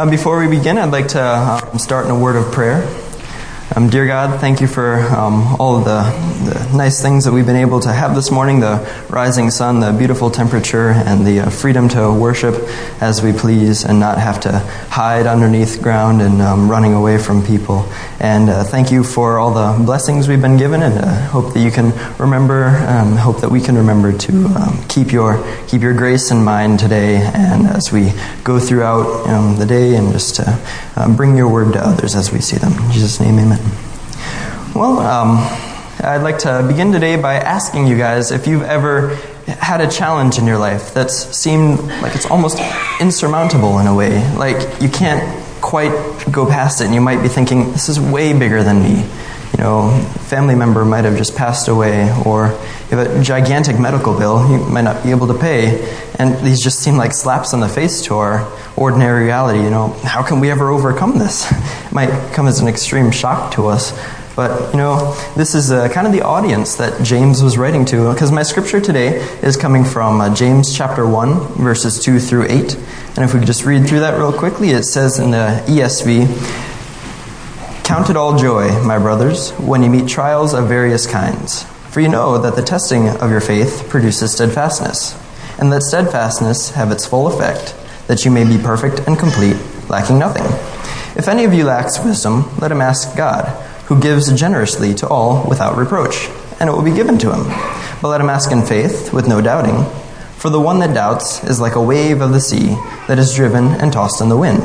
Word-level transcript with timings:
Um, 0.00 0.08
before 0.08 0.38
we 0.38 0.48
begin, 0.48 0.78
I'd 0.78 0.92
like 0.92 1.08
to 1.08 1.22
um, 1.22 1.78
start 1.78 2.06
in 2.06 2.10
a 2.10 2.18
word 2.18 2.34
of 2.34 2.50
prayer. 2.54 3.09
Um, 3.76 3.88
dear 3.88 4.04
God, 4.04 4.40
thank 4.40 4.60
you 4.60 4.66
for 4.66 4.96
um, 4.96 5.54
all 5.60 5.76
of 5.76 5.84
the, 5.84 6.02
the, 6.50 6.76
nice 6.76 7.00
things 7.00 7.24
that 7.24 7.32
we've 7.32 7.46
been 7.46 7.54
able 7.54 7.78
to 7.78 7.92
have 7.92 8.16
this 8.16 8.32
morning 8.32 8.58
the 8.58 9.04
rising 9.08 9.48
sun, 9.50 9.78
the 9.78 9.92
beautiful 9.92 10.28
temperature, 10.28 10.88
and 10.90 11.24
the 11.24 11.40
uh, 11.40 11.50
freedom 11.50 11.88
to 11.90 12.12
worship 12.12 12.54
as 13.00 13.22
we 13.22 13.32
please 13.32 13.84
and 13.84 14.00
not 14.00 14.18
have 14.18 14.40
to 14.40 14.58
hide 14.90 15.26
underneath 15.26 15.80
ground 15.80 16.20
and 16.20 16.42
um, 16.42 16.68
running 16.68 16.94
away 16.94 17.16
from 17.16 17.46
people. 17.46 17.88
And 18.18 18.50
uh, 18.50 18.64
thank 18.64 18.90
you 18.90 19.04
for 19.04 19.38
all 19.38 19.54
the 19.54 19.84
blessings 19.84 20.26
we've 20.26 20.42
been 20.42 20.56
given, 20.56 20.82
and 20.82 20.98
uh, 20.98 21.28
hope 21.28 21.54
that 21.54 21.60
you 21.60 21.70
can 21.70 21.92
remember, 22.18 22.66
um, 22.88 23.14
hope 23.14 23.40
that 23.40 23.50
we 23.50 23.60
can 23.60 23.76
remember 23.76 24.10
to 24.10 24.46
um, 24.46 24.84
keep, 24.88 25.12
your, 25.12 25.44
keep 25.68 25.80
your 25.80 25.94
grace 25.94 26.32
in 26.32 26.42
mind 26.42 26.80
today 26.80 27.18
and 27.18 27.68
as 27.68 27.92
we 27.92 28.12
go 28.42 28.58
throughout 28.58 29.28
um, 29.28 29.56
the 29.60 29.66
day 29.66 29.94
and 29.94 30.10
just 30.10 30.34
to 30.36 31.14
bring 31.16 31.36
your 31.36 31.48
word 31.48 31.72
to 31.74 31.78
others 31.78 32.16
as 32.16 32.32
we 32.32 32.40
see 32.40 32.56
them. 32.56 32.72
In 32.72 32.90
Jesus' 32.90 33.20
name, 33.20 33.38
amen. 33.38 33.59
Well, 34.74 34.98
um, 34.98 35.38
I'd 36.02 36.22
like 36.22 36.38
to 36.38 36.64
begin 36.66 36.92
today 36.92 37.16
by 37.20 37.34
asking 37.34 37.86
you 37.86 37.98
guys 37.98 38.30
if 38.30 38.46
you've 38.46 38.62
ever 38.62 39.16
had 39.46 39.80
a 39.80 39.90
challenge 39.90 40.38
in 40.38 40.46
your 40.46 40.58
life 40.58 40.94
that's 40.94 41.36
seemed 41.36 41.80
like 42.02 42.14
it's 42.14 42.26
almost 42.26 42.58
insurmountable 43.00 43.78
in 43.80 43.86
a 43.86 43.94
way. 43.94 44.22
Like 44.36 44.80
you 44.80 44.88
can't 44.88 45.22
quite 45.60 45.92
go 46.30 46.46
past 46.46 46.80
it, 46.80 46.84
and 46.84 46.94
you 46.94 47.00
might 47.00 47.22
be 47.22 47.28
thinking, 47.28 47.72
this 47.72 47.88
is 47.88 48.00
way 48.00 48.32
bigger 48.38 48.62
than 48.62 48.82
me. 48.82 49.06
You 49.52 49.64
know, 49.64 50.00
family 50.28 50.54
member 50.54 50.84
might 50.84 51.04
have 51.04 51.16
just 51.16 51.36
passed 51.36 51.68
away, 51.68 52.10
or 52.24 52.48
you 52.90 52.96
have 52.96 53.16
a 53.16 53.22
gigantic 53.22 53.78
medical 53.78 54.16
bill 54.18 54.48
you 54.50 54.58
might 54.58 54.82
not 54.82 55.02
be 55.02 55.10
able 55.10 55.26
to 55.26 55.34
pay, 55.34 55.80
and 56.18 56.38
these 56.44 56.62
just 56.62 56.80
seem 56.80 56.96
like 56.96 57.12
slaps 57.12 57.52
on 57.52 57.60
the 57.60 57.68
face 57.68 58.02
to 58.02 58.14
our 58.14 58.50
ordinary 58.76 59.24
reality. 59.24 59.62
You 59.62 59.70
know, 59.70 59.88
how 60.04 60.22
can 60.22 60.40
we 60.40 60.50
ever 60.50 60.70
overcome 60.70 61.18
this? 61.18 61.50
It 61.90 61.94
might 61.94 62.32
come 62.32 62.46
as 62.46 62.60
an 62.60 62.68
extreme 62.68 63.10
shock 63.10 63.54
to 63.54 63.66
us. 63.66 63.92
But, 64.36 64.72
you 64.72 64.78
know, 64.78 65.12
this 65.36 65.54
is 65.54 65.72
uh, 65.72 65.88
kind 65.88 66.06
of 66.06 66.12
the 66.12 66.22
audience 66.22 66.76
that 66.76 67.02
James 67.02 67.42
was 67.42 67.58
writing 67.58 67.84
to, 67.86 68.12
because 68.12 68.30
my 68.30 68.44
scripture 68.44 68.80
today 68.80 69.18
is 69.42 69.56
coming 69.56 69.84
from 69.84 70.20
uh, 70.20 70.34
James 70.34 70.74
chapter 70.74 71.06
1, 71.06 71.62
verses 71.62 72.02
2 72.02 72.20
through 72.20 72.44
8. 72.44 72.50
And 73.16 73.18
if 73.18 73.34
we 73.34 73.40
could 73.40 73.46
just 73.46 73.64
read 73.64 73.88
through 73.88 74.00
that 74.00 74.16
real 74.16 74.32
quickly, 74.32 74.70
it 74.70 74.84
says 74.84 75.18
in 75.18 75.32
the 75.32 75.62
ESV 75.66 76.28
Count 77.90 78.08
it 78.08 78.16
all 78.16 78.38
joy, 78.38 78.70
my 78.84 78.98
brothers, 79.00 79.50
when 79.54 79.82
you 79.82 79.90
meet 79.90 80.08
trials 80.08 80.54
of 80.54 80.68
various 80.68 81.08
kinds. 81.08 81.64
For 81.90 82.00
you 82.00 82.08
know 82.08 82.38
that 82.38 82.54
the 82.54 82.62
testing 82.62 83.08
of 83.08 83.32
your 83.32 83.40
faith 83.40 83.88
produces 83.88 84.30
steadfastness, 84.30 85.20
and 85.58 85.72
that 85.72 85.82
steadfastness 85.82 86.70
have 86.70 86.92
its 86.92 87.04
full 87.04 87.26
effect, 87.26 87.74
that 88.06 88.24
you 88.24 88.30
may 88.30 88.44
be 88.44 88.62
perfect 88.62 89.00
and 89.08 89.18
complete, 89.18 89.56
lacking 89.88 90.20
nothing. 90.20 90.44
If 91.18 91.26
any 91.26 91.42
of 91.42 91.52
you 91.52 91.64
lacks 91.64 91.98
wisdom, 91.98 92.56
let 92.58 92.70
him 92.70 92.80
ask 92.80 93.16
God 93.16 93.46
who 93.86 94.00
gives 94.00 94.32
generously 94.38 94.94
to 94.94 95.08
all 95.08 95.44
without 95.48 95.76
reproach, 95.76 96.28
and 96.60 96.70
it 96.70 96.72
will 96.72 96.84
be 96.84 96.94
given 96.94 97.18
to 97.18 97.34
him. 97.34 97.42
But 98.00 98.10
let 98.10 98.20
him 98.20 98.30
ask 98.30 98.52
in 98.52 98.64
faith, 98.64 99.12
with 99.12 99.26
no 99.26 99.40
doubting. 99.40 99.84
For 100.36 100.48
the 100.48 100.60
one 100.60 100.78
that 100.78 100.94
doubts 100.94 101.42
is 101.42 101.58
like 101.58 101.74
a 101.74 101.82
wave 101.82 102.20
of 102.20 102.30
the 102.30 102.40
sea 102.40 102.68
that 103.08 103.18
is 103.18 103.34
driven 103.34 103.66
and 103.66 103.92
tossed 103.92 104.20
in 104.20 104.28
the 104.28 104.36
wind. 104.36 104.62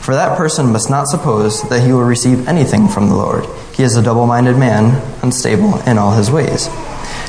For 0.00 0.14
that 0.14 0.36
person 0.36 0.72
must 0.72 0.90
not 0.90 1.08
suppose 1.08 1.62
that 1.68 1.82
he 1.82 1.92
will 1.92 2.04
receive 2.04 2.48
anything 2.48 2.88
from 2.88 3.08
the 3.08 3.14
Lord. 3.14 3.46
He 3.74 3.82
is 3.82 3.96
a 3.96 4.02
double 4.02 4.26
minded 4.26 4.56
man, 4.56 5.00
unstable 5.22 5.78
in 5.80 5.98
all 5.98 6.12
his 6.12 6.30
ways. 6.30 6.68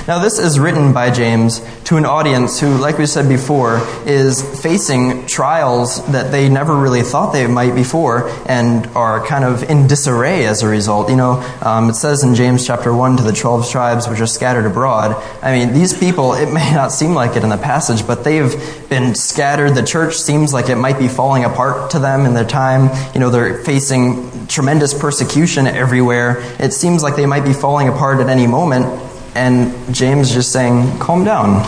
Now, 0.08 0.18
this 0.18 0.40
is 0.40 0.60
written 0.60 0.94
by 0.94 1.12
James 1.12 1.62
to 1.84 1.98
an 1.98 2.06
audience 2.06 2.60
who, 2.60 2.76
like 2.78 2.98
we 2.98 3.06
said 3.06 3.30
before, 3.30 3.82
is 4.08 4.42
facing 4.62 5.28
trials 5.28 6.04
that 6.12 6.32
they 6.32 6.50
never 6.50 6.76
really 6.76 7.04
thought 7.04 7.34
they 7.34 7.46
might 7.46 7.76
before 7.76 8.28
and 8.48 8.88
are 8.88 9.24
kind 9.28 9.46
of 9.46 9.62
in 9.64 9.86
disarray 9.86 10.46
as 10.48 10.64
a 10.64 10.68
result. 10.68 11.10
You 11.10 11.18
know, 11.18 11.58
um, 11.62 11.90
it 11.90 11.94
says 11.94 12.24
in 12.24 12.34
James 12.34 12.66
chapter 12.66 12.92
1 12.92 13.18
to 13.18 13.24
the 13.24 13.32
12 13.32 13.70
tribes 13.70 14.08
which 14.08 14.20
are 14.20 14.28
scattered 14.28 14.66
abroad. 14.66 15.22
I 15.44 15.52
mean, 15.52 15.74
these 15.74 15.94
people, 15.98 16.34
it 16.34 16.52
may 16.52 16.74
not 16.74 16.92
seem 16.92 17.14
like 17.14 17.36
it 17.36 17.44
in 17.44 17.50
the 17.50 17.58
passage, 17.58 18.06
but 18.08 18.24
they've 18.24 18.90
been 18.90 19.14
scattered. 19.14 19.76
The 19.76 19.84
church 19.84 20.16
seems 20.16 20.52
like 20.52 20.70
it 20.70 20.78
might 20.78 20.98
be 20.98 21.08
falling 21.08 21.46
apart 21.46 21.92
to 21.92 22.00
them 22.00 22.26
in 22.26 22.34
their 22.34 22.46
time. 22.46 22.90
You 23.14 23.20
know, 23.20 23.30
they're 23.30 23.64
facing 23.64 24.48
tremendous 24.48 24.94
persecution 24.94 25.68
everywhere. 25.68 26.42
It 26.60 26.74
seems 26.74 27.04
like 27.04 27.16
they 27.16 27.28
might 27.28 27.46
be 27.46 27.54
falling 27.54 27.88
apart 27.88 28.20
at 28.20 28.28
any 28.30 28.48
moment. 28.48 29.01
And 29.36 29.94
James 29.94 30.34
just 30.34 30.52
saying, 30.52 31.00
calm 31.00 31.24
down. 31.24 31.66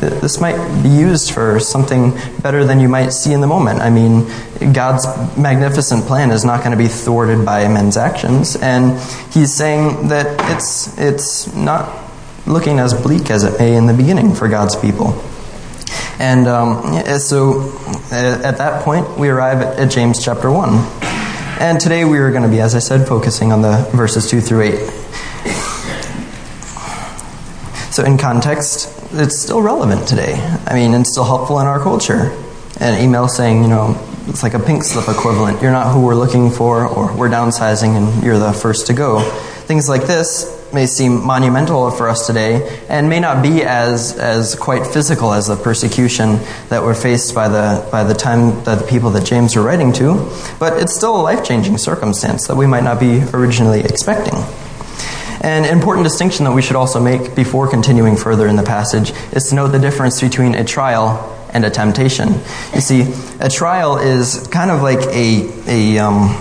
This 0.00 0.40
might 0.40 0.56
be 0.82 0.88
used 0.88 1.32
for 1.32 1.58
something 1.58 2.12
better 2.42 2.64
than 2.64 2.80
you 2.80 2.88
might 2.88 3.10
see 3.10 3.32
in 3.32 3.40
the 3.40 3.46
moment. 3.46 3.80
I 3.80 3.90
mean, 3.90 4.26
God's 4.72 5.06
magnificent 5.36 6.04
plan 6.04 6.30
is 6.30 6.44
not 6.44 6.62
going 6.62 6.72
to 6.72 6.76
be 6.76 6.88
thwarted 6.88 7.44
by 7.44 7.66
men's 7.68 7.96
actions. 7.96 8.56
And 8.56 8.98
he's 9.32 9.52
saying 9.52 10.08
that 10.08 10.26
it's, 10.54 10.96
it's 10.98 11.54
not 11.54 12.04
looking 12.46 12.78
as 12.78 12.94
bleak 12.94 13.30
as 13.30 13.44
it 13.44 13.58
may 13.58 13.76
in 13.76 13.86
the 13.86 13.94
beginning 13.94 14.34
for 14.34 14.48
God's 14.48 14.76
people. 14.76 15.22
And 16.18 16.46
um, 16.46 17.04
so 17.18 17.78
at 18.10 18.58
that 18.58 18.82
point, 18.84 19.18
we 19.18 19.28
arrive 19.28 19.60
at, 19.60 19.90
James 19.90 20.24
chapter 20.24 20.50
1. 20.50 20.70
And 21.60 21.80
today 21.80 22.04
we 22.04 22.18
are 22.18 22.30
going 22.30 22.42
to 22.42 22.48
be, 22.48 22.60
as 22.60 22.74
I 22.74 22.78
said, 22.80 23.06
focusing 23.06 23.52
on 23.52 23.62
the 23.62 23.88
verses 23.94 24.30
2 24.30 24.40
through 24.40 24.62
8. 24.62 25.05
So, 27.96 28.04
in 28.04 28.18
context, 28.18 28.92
it's 29.12 29.38
still 29.38 29.62
relevant 29.62 30.06
today. 30.06 30.34
I 30.66 30.74
mean, 30.74 30.92
it's 30.92 31.12
still 31.12 31.24
helpful 31.24 31.60
in 31.60 31.66
our 31.66 31.80
culture. 31.80 32.30
An 32.78 33.02
email 33.02 33.26
saying, 33.26 33.62
you 33.62 33.68
know, 33.70 33.98
it's 34.26 34.42
like 34.42 34.52
a 34.52 34.58
pink 34.58 34.84
slip 34.84 35.08
equivalent. 35.08 35.62
You're 35.62 35.72
not 35.72 35.94
who 35.94 36.04
we're 36.04 36.14
looking 36.14 36.50
for, 36.50 36.86
or 36.86 37.16
we're 37.16 37.30
downsizing 37.30 37.96
and 37.96 38.22
you're 38.22 38.38
the 38.38 38.52
first 38.52 38.88
to 38.88 38.92
go. 38.92 39.22
Things 39.64 39.88
like 39.88 40.02
this 40.02 40.70
may 40.74 40.84
seem 40.84 41.24
monumental 41.24 41.90
for 41.90 42.10
us 42.10 42.26
today 42.26 42.84
and 42.90 43.08
may 43.08 43.18
not 43.18 43.42
be 43.42 43.62
as, 43.62 44.18
as 44.18 44.54
quite 44.56 44.86
physical 44.86 45.32
as 45.32 45.46
the 45.46 45.56
persecution 45.56 46.38
that 46.68 46.82
we're 46.82 46.94
faced 46.94 47.34
by 47.34 47.48
the, 47.48 47.88
by 47.90 48.04
the 48.04 48.12
time 48.12 48.62
that 48.64 48.78
the 48.78 48.86
people 48.86 49.08
that 49.12 49.24
James 49.24 49.56
were 49.56 49.62
writing 49.62 49.94
to, 49.94 50.30
but 50.60 50.82
it's 50.82 50.94
still 50.94 51.18
a 51.18 51.22
life 51.22 51.42
changing 51.42 51.78
circumstance 51.78 52.46
that 52.48 52.56
we 52.56 52.66
might 52.66 52.84
not 52.84 53.00
be 53.00 53.22
originally 53.32 53.80
expecting. 53.80 54.34
An 55.40 55.64
important 55.64 56.04
distinction 56.04 56.44
that 56.44 56.52
we 56.52 56.62
should 56.62 56.76
also 56.76 57.00
make 57.00 57.34
before 57.34 57.68
continuing 57.68 58.16
further 58.16 58.46
in 58.46 58.56
the 58.56 58.62
passage 58.62 59.12
is 59.32 59.48
to 59.50 59.54
note 59.54 59.68
the 59.68 59.78
difference 59.78 60.20
between 60.20 60.54
a 60.54 60.64
trial 60.64 61.32
and 61.52 61.64
a 61.64 61.70
temptation. 61.70 62.34
You 62.74 62.80
see, 62.80 63.14
a 63.40 63.48
trial 63.48 63.98
is 63.98 64.46
kind 64.48 64.70
of 64.70 64.82
like 64.82 65.00
a, 65.06 65.48
a 65.66 65.98
um, 65.98 66.36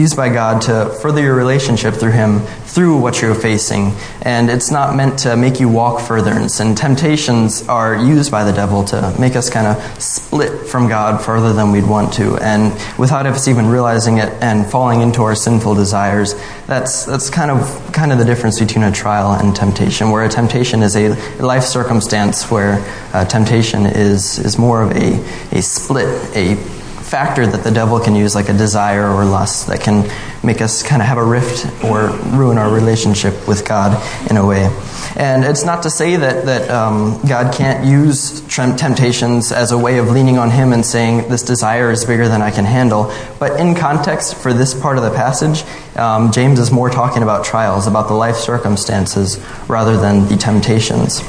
used 0.00 0.16
by 0.16 0.28
God 0.28 0.62
to 0.62 0.90
further 1.00 1.22
your 1.22 1.34
relationship 1.34 1.94
through 1.94 2.12
Him 2.12 2.40
through 2.64 2.98
what 3.00 3.20
you're 3.20 3.34
facing. 3.34 3.92
And 4.22 4.48
it's 4.48 4.70
not 4.70 4.96
meant 4.96 5.18
to 5.20 5.36
make 5.36 5.60
you 5.60 5.68
walk 5.68 6.00
further. 6.00 6.32
And 6.32 6.48
temptations 6.76 7.68
are 7.68 7.94
used 7.96 8.30
by 8.30 8.44
the 8.44 8.52
devil 8.52 8.84
to 8.84 9.14
make 9.18 9.36
us 9.36 9.50
kind 9.50 9.66
of 9.66 10.02
split 10.02 10.66
from 10.66 10.88
God 10.88 11.22
further 11.22 11.52
than 11.52 11.72
we'd 11.72 11.86
want 11.86 12.12
to. 12.14 12.36
And 12.38 12.72
without 12.98 13.26
us 13.26 13.48
even 13.48 13.66
realizing 13.66 14.18
it 14.18 14.32
and 14.42 14.68
falling 14.70 15.02
into 15.02 15.22
our 15.22 15.34
sinful 15.34 15.74
desires, 15.74 16.34
that's, 16.66 17.04
that's 17.04 17.28
kind 17.28 17.50
of, 17.50 17.92
kind 17.92 18.12
of 18.12 18.18
the 18.18 18.24
difference 18.24 18.58
between 18.58 18.84
a 18.84 18.92
trial 18.92 19.32
and 19.32 19.54
temptation, 19.54 20.10
where 20.10 20.24
a 20.24 20.28
temptation 20.28 20.82
is 20.82 20.96
a 20.96 21.10
life 21.42 21.64
circumstance 21.64 22.50
where 22.50 22.82
uh, 23.12 23.24
temptation 23.24 23.84
is, 23.84 24.38
is 24.38 24.58
more 24.58 24.82
of 24.82 24.92
a, 24.92 25.56
a 25.56 25.60
split, 25.60 26.08
a 26.36 26.79
factor 27.10 27.44
that 27.44 27.64
the 27.64 27.72
devil 27.72 27.98
can 27.98 28.14
use, 28.14 28.36
like 28.36 28.48
a 28.48 28.52
desire 28.52 29.10
or 29.10 29.24
lust, 29.24 29.66
that 29.66 29.80
can 29.80 30.08
make 30.44 30.60
us 30.60 30.84
kind 30.84 31.02
of 31.02 31.08
have 31.08 31.18
a 31.18 31.24
rift 31.24 31.66
or 31.84 32.10
ruin 32.38 32.56
our 32.56 32.72
relationship 32.72 33.48
with 33.48 33.66
God 33.66 34.00
in 34.30 34.36
a 34.36 34.46
way. 34.46 34.70
And 35.16 35.44
it's 35.44 35.64
not 35.64 35.82
to 35.82 35.90
say 35.90 36.14
that, 36.14 36.46
that 36.46 36.70
um, 36.70 37.20
God 37.28 37.52
can't 37.52 37.84
use 37.84 38.42
temptations 38.48 39.50
as 39.50 39.72
a 39.72 39.78
way 39.78 39.98
of 39.98 40.08
leaning 40.08 40.38
on 40.38 40.52
Him 40.52 40.72
and 40.72 40.86
saying, 40.86 41.28
This 41.28 41.42
desire 41.42 41.90
is 41.90 42.04
bigger 42.04 42.28
than 42.28 42.42
I 42.42 42.52
can 42.52 42.64
handle. 42.64 43.12
But 43.40 43.58
in 43.58 43.74
context 43.74 44.36
for 44.36 44.52
this 44.52 44.80
part 44.80 44.96
of 44.96 45.02
the 45.02 45.10
passage, 45.10 45.64
um, 45.96 46.30
James 46.30 46.60
is 46.60 46.70
more 46.70 46.90
talking 46.90 47.24
about 47.24 47.44
trials, 47.44 47.88
about 47.88 48.06
the 48.06 48.14
life 48.14 48.36
circumstances, 48.36 49.44
rather 49.68 49.96
than 49.96 50.28
the 50.28 50.36
temptations. 50.36 51.20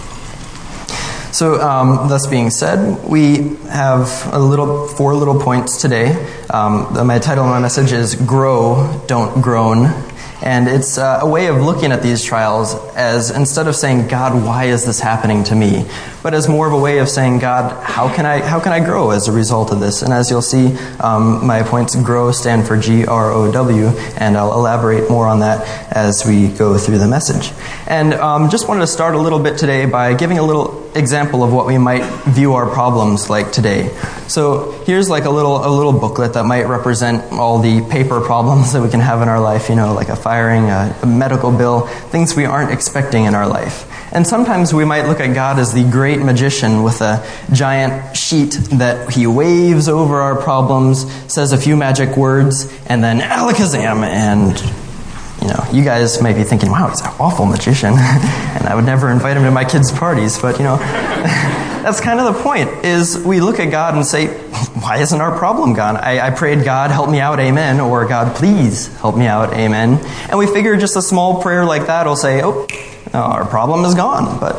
So, 1.31 1.61
um, 1.61 2.09
thus 2.09 2.27
being 2.27 2.49
said, 2.49 3.05
we 3.05 3.55
have 3.69 4.33
a 4.33 4.39
little 4.39 4.85
four 4.85 5.15
little 5.15 5.39
points 5.39 5.81
today. 5.81 6.11
Um, 6.49 6.93
my 7.07 7.19
title 7.19 7.45
of 7.45 7.49
my 7.49 7.59
message 7.59 7.93
is 7.93 8.15
"Grow, 8.15 9.01
Don't 9.07 9.41
Groan," 9.41 9.85
and 10.41 10.67
it's 10.67 10.97
uh, 10.97 11.19
a 11.21 11.29
way 11.29 11.47
of 11.47 11.61
looking 11.61 11.93
at 11.93 12.03
these 12.03 12.21
trials 12.21 12.75
as 12.95 13.31
instead 13.31 13.67
of 13.67 13.77
saying, 13.77 14.09
"God, 14.09 14.43
why 14.45 14.65
is 14.65 14.85
this 14.85 14.99
happening 14.99 15.45
to 15.45 15.55
me?" 15.55 15.85
but 16.21 16.33
as 16.33 16.49
more 16.49 16.67
of 16.67 16.73
a 16.73 16.77
way 16.77 16.99
of 16.99 17.07
saying, 17.07 17.39
"God, 17.39 17.81
how 17.81 18.13
can 18.13 18.25
I 18.25 18.39
how 18.45 18.59
can 18.59 18.73
I 18.73 18.83
grow 18.83 19.11
as 19.11 19.29
a 19.29 19.31
result 19.31 19.71
of 19.71 19.79
this?" 19.79 20.01
And 20.01 20.11
as 20.11 20.29
you'll 20.29 20.41
see, 20.41 20.75
um, 20.99 21.47
my 21.47 21.63
points 21.63 21.95
"grow" 21.95 22.33
stand 22.33 22.67
for 22.67 22.75
G 22.75 23.05
R 23.05 23.31
O 23.31 23.49
W, 23.49 23.87
and 24.17 24.35
I'll 24.35 24.53
elaborate 24.53 25.09
more 25.09 25.27
on 25.27 25.39
that 25.39 25.65
as 25.95 26.25
we 26.25 26.49
go 26.49 26.77
through 26.77 26.97
the 26.97 27.07
message. 27.07 27.53
And 27.87 28.15
um, 28.15 28.49
just 28.49 28.67
wanted 28.67 28.81
to 28.81 28.87
start 28.87 29.15
a 29.15 29.19
little 29.19 29.39
bit 29.39 29.57
today 29.57 29.85
by 29.85 30.13
giving 30.13 30.37
a 30.37 30.43
little 30.43 30.80
example 30.95 31.43
of 31.43 31.53
what 31.53 31.65
we 31.65 31.77
might 31.77 32.03
view 32.25 32.53
our 32.53 32.69
problems 32.69 33.29
like 33.29 33.51
today. 33.51 33.89
So 34.27 34.71
here's 34.85 35.09
like 35.09 35.25
a 35.25 35.29
little 35.29 35.65
a 35.65 35.69
little 35.69 35.93
booklet 35.93 36.33
that 36.33 36.45
might 36.45 36.67
represent 36.67 37.31
all 37.33 37.59
the 37.59 37.81
paper 37.89 38.21
problems 38.21 38.73
that 38.73 38.81
we 38.81 38.89
can 38.89 38.99
have 38.99 39.21
in 39.21 39.29
our 39.29 39.39
life. 39.39 39.69
You 39.69 39.75
know, 39.75 39.93
like 39.93 40.09
a 40.09 40.15
firing, 40.15 40.69
a, 40.69 40.95
a 41.01 41.05
medical 41.05 41.51
bill, 41.51 41.87
things 42.11 42.35
we 42.35 42.45
aren't 42.45 42.71
expecting 42.71 43.25
in 43.25 43.35
our 43.35 43.47
life. 43.47 43.87
And 44.13 44.27
sometimes 44.27 44.73
we 44.73 44.83
might 44.83 45.07
look 45.07 45.21
at 45.21 45.33
God 45.33 45.57
as 45.57 45.73
the 45.73 45.89
great 45.89 46.19
magician 46.19 46.83
with 46.83 47.01
a 47.01 47.25
giant 47.53 48.17
sheet 48.17 48.51
that 48.73 49.13
he 49.13 49.25
waves 49.25 49.87
over 49.87 50.19
our 50.19 50.35
problems, 50.35 51.09
says 51.31 51.53
a 51.53 51.57
few 51.57 51.77
magic 51.77 52.17
words, 52.17 52.67
and 52.87 53.01
then 53.01 53.19
alakazam, 53.19 54.03
and 54.03 54.59
you 55.41 55.47
know, 55.47 55.65
you 55.71 55.83
guys 55.83 56.21
might 56.21 56.35
be 56.35 56.43
thinking, 56.43 56.69
wow, 56.69 56.89
he's 56.89 57.01
an 57.01 57.11
awful 57.19 57.45
magician, 57.45 57.93
and 58.61 58.69
I 58.69 58.75
would 58.75 58.85
never 58.85 59.09
invite 59.09 59.37
him 59.37 59.43
to 59.43 59.51
my 59.51 59.65
kids' 59.65 59.91
parties, 59.91 60.39
but 60.39 60.59
you 60.59 60.63
know, 60.63 60.77
that's 61.81 61.99
kind 61.99 62.19
of 62.19 62.35
the 62.35 62.43
point, 62.43 62.69
is 62.85 63.17
we 63.17 63.41
look 63.41 63.59
at 63.59 63.71
God 63.71 63.95
and 63.95 64.05
say, 64.05 64.27
why 64.81 64.99
isn't 64.99 65.19
our 65.19 65.35
problem 65.35 65.73
gone? 65.73 65.97
I, 65.97 66.27
I 66.27 66.29
prayed, 66.29 66.63
God, 66.63 66.91
help 66.91 67.09
me 67.09 67.19
out, 67.19 67.39
amen, 67.39 67.79
or 67.79 68.05
God, 68.05 68.35
please 68.35 68.95
help 68.97 69.17
me 69.17 69.25
out, 69.25 69.51
amen. 69.53 69.99
And 70.29 70.37
we 70.37 70.45
figure 70.45 70.77
just 70.77 70.95
a 70.95 71.01
small 71.01 71.41
prayer 71.41 71.65
like 71.65 71.87
that 71.87 72.05
will 72.05 72.15
say, 72.15 72.43
oh, 72.43 72.67
our 73.15 73.45
problem 73.45 73.83
is 73.83 73.95
gone, 73.95 74.39
but 74.39 74.53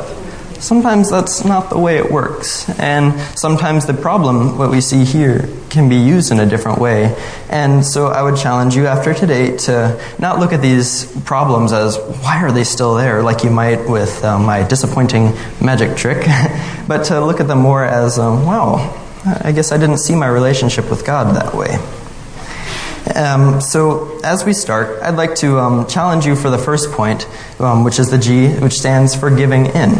sometimes 0.62 1.10
that's 1.10 1.44
not 1.44 1.70
the 1.70 1.78
way 1.78 1.98
it 1.98 2.10
works. 2.10 2.68
And 2.78 3.20
sometimes 3.36 3.86
the 3.86 3.94
problem, 3.94 4.56
what 4.56 4.70
we 4.70 4.80
see 4.80 5.04
here, 5.04 5.48
can 5.68 5.88
be 5.88 5.96
used 5.96 6.30
in 6.30 6.38
a 6.38 6.46
different 6.46 6.78
way. 6.78 7.14
And 7.50 7.84
so 7.84 8.06
I 8.06 8.22
would 8.22 8.36
challenge 8.36 8.76
you 8.76 8.86
after 8.86 9.12
today 9.12 9.56
to 9.58 10.00
not 10.18 10.38
look 10.38 10.52
at 10.52 10.62
these 10.62 11.04
problems 11.22 11.72
as, 11.72 11.98
why 11.98 12.42
are 12.42 12.52
they 12.52 12.64
still 12.64 12.94
there, 12.94 13.22
like 13.22 13.42
you 13.42 13.50
might 13.50 13.88
with 13.88 14.24
uh, 14.24 14.38
my 14.38 14.62
disappointing 14.62 15.34
magic 15.60 15.96
trick, 15.96 16.26
but 16.88 17.04
to 17.06 17.20
look 17.24 17.40
at 17.40 17.48
them 17.48 17.58
more 17.58 17.84
as, 17.84 18.18
um, 18.18 18.42
I 19.44 19.52
guess 19.54 19.72
I 19.72 19.78
didn't 19.78 19.98
see 19.98 20.14
my 20.14 20.28
relationship 20.28 20.90
with 20.90 21.04
God 21.04 21.36
that 21.36 21.54
way. 21.54 21.78
Um, 23.16 23.60
so, 23.60 24.20
as 24.22 24.44
we 24.44 24.52
start, 24.52 25.02
I'd 25.02 25.16
like 25.16 25.34
to 25.36 25.58
um, 25.58 25.86
challenge 25.88 26.24
you 26.24 26.36
for 26.36 26.50
the 26.50 26.58
first 26.58 26.92
point, 26.92 27.26
um, 27.58 27.82
which 27.82 27.98
is 27.98 28.10
the 28.10 28.18
G, 28.18 28.48
which 28.48 28.74
stands 28.74 29.14
for 29.14 29.28
giving 29.28 29.66
in. 29.66 29.90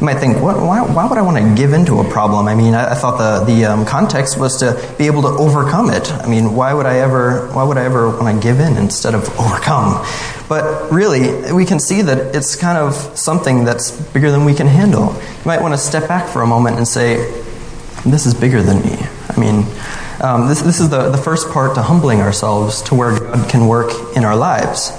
You 0.00 0.06
might 0.06 0.18
think, 0.18 0.40
what, 0.40 0.56
why, 0.56 0.80
why, 0.80 1.08
would 1.08 1.18
I 1.18 1.22
want 1.22 1.36
to 1.38 1.54
give 1.60 1.72
into 1.72 2.00
a 2.00 2.08
problem? 2.08 2.46
I 2.46 2.54
mean, 2.54 2.74
I, 2.74 2.92
I 2.92 2.94
thought 2.94 3.18
the, 3.18 3.44
the 3.44 3.64
um, 3.64 3.84
context 3.84 4.38
was 4.38 4.58
to 4.58 4.94
be 4.96 5.06
able 5.06 5.22
to 5.22 5.28
overcome 5.28 5.90
it. 5.90 6.10
I 6.12 6.28
mean, 6.28 6.54
why 6.54 6.72
would 6.72 6.86
I 6.86 6.98
ever, 6.98 7.48
why 7.52 7.64
would 7.64 7.76
I 7.76 7.84
ever 7.84 8.08
want 8.10 8.36
to 8.36 8.42
give 8.42 8.60
in 8.60 8.76
instead 8.76 9.14
of 9.14 9.28
overcome? 9.40 10.04
But 10.48 10.90
really, 10.90 11.52
we 11.52 11.64
can 11.64 11.80
see 11.80 12.02
that 12.02 12.34
it's 12.34 12.56
kind 12.56 12.78
of 12.78 12.94
something 13.18 13.64
that's 13.64 13.90
bigger 14.12 14.30
than 14.30 14.44
we 14.44 14.54
can 14.54 14.66
handle. 14.66 15.12
You 15.14 15.44
might 15.44 15.60
want 15.60 15.74
to 15.74 15.78
step 15.78 16.08
back 16.08 16.28
for 16.28 16.42
a 16.42 16.46
moment 16.46 16.76
and 16.76 16.86
say, 16.86 17.16
this 18.06 18.26
is 18.26 18.34
bigger 18.34 18.62
than 18.62 18.80
me. 18.82 18.96
I 19.28 19.38
mean, 19.38 19.66
um, 20.20 20.48
this, 20.48 20.62
this 20.62 20.80
is 20.80 20.90
the, 20.90 21.10
the 21.10 21.18
first 21.18 21.50
part 21.50 21.74
to 21.74 21.82
humbling 21.82 22.20
ourselves 22.20 22.82
to 22.82 22.94
where 22.94 23.18
God 23.18 23.48
can 23.50 23.66
work 23.66 24.16
in 24.16 24.24
our 24.24 24.36
lives. 24.36 24.90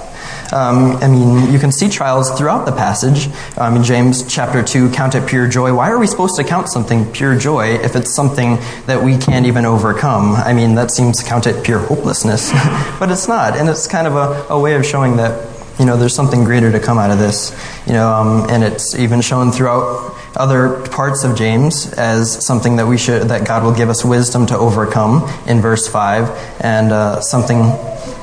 Um, 0.52 0.96
I 0.96 1.08
mean, 1.08 1.52
you 1.52 1.58
can 1.58 1.72
see 1.72 1.88
trials 1.88 2.30
throughout 2.36 2.66
the 2.66 2.72
passage. 2.72 3.28
Um, 3.56 3.76
in 3.76 3.84
James 3.84 4.26
chapter 4.26 4.62
2, 4.62 4.90
count 4.90 5.14
it 5.14 5.28
pure 5.28 5.46
joy. 5.48 5.74
Why 5.74 5.90
are 5.90 5.98
we 5.98 6.06
supposed 6.06 6.36
to 6.36 6.44
count 6.44 6.68
something 6.68 7.10
pure 7.12 7.38
joy 7.38 7.74
if 7.74 7.94
it's 7.96 8.14
something 8.14 8.56
that 8.86 9.02
we 9.02 9.16
can't 9.16 9.46
even 9.46 9.64
overcome? 9.64 10.34
I 10.34 10.52
mean, 10.52 10.74
that 10.74 10.90
seems 10.90 11.22
to 11.22 11.28
count 11.28 11.46
it 11.46 11.64
pure 11.64 11.78
hopelessness, 11.78 12.50
but 12.98 13.10
it's 13.10 13.28
not. 13.28 13.56
And 13.56 13.68
it's 13.68 13.86
kind 13.86 14.06
of 14.06 14.16
a, 14.16 14.54
a 14.54 14.58
way 14.58 14.74
of 14.74 14.84
showing 14.84 15.16
that 15.16 15.48
you 15.80 15.86
know, 15.86 15.96
there's 15.96 16.14
something 16.14 16.44
greater 16.44 16.70
to 16.70 16.78
come 16.78 16.98
out 16.98 17.10
of 17.10 17.18
this. 17.18 17.56
You 17.86 17.94
know, 17.94 18.12
um, 18.12 18.50
and 18.50 18.62
it's 18.62 18.94
even 18.94 19.22
shown 19.22 19.50
throughout 19.50 20.14
other 20.36 20.86
parts 20.88 21.24
of 21.24 21.36
James 21.36 21.92
as 21.94 22.44
something 22.44 22.76
that 22.76 22.86
we 22.86 22.96
should, 22.96 23.28
that 23.28 23.46
God 23.46 23.62
will 23.64 23.74
give 23.74 23.88
us 23.88 24.04
wisdom 24.04 24.46
to 24.46 24.56
overcome 24.56 25.28
in 25.46 25.60
verse 25.60 25.88
five, 25.88 26.28
and 26.60 26.92
uh, 26.92 27.20
something 27.20 27.58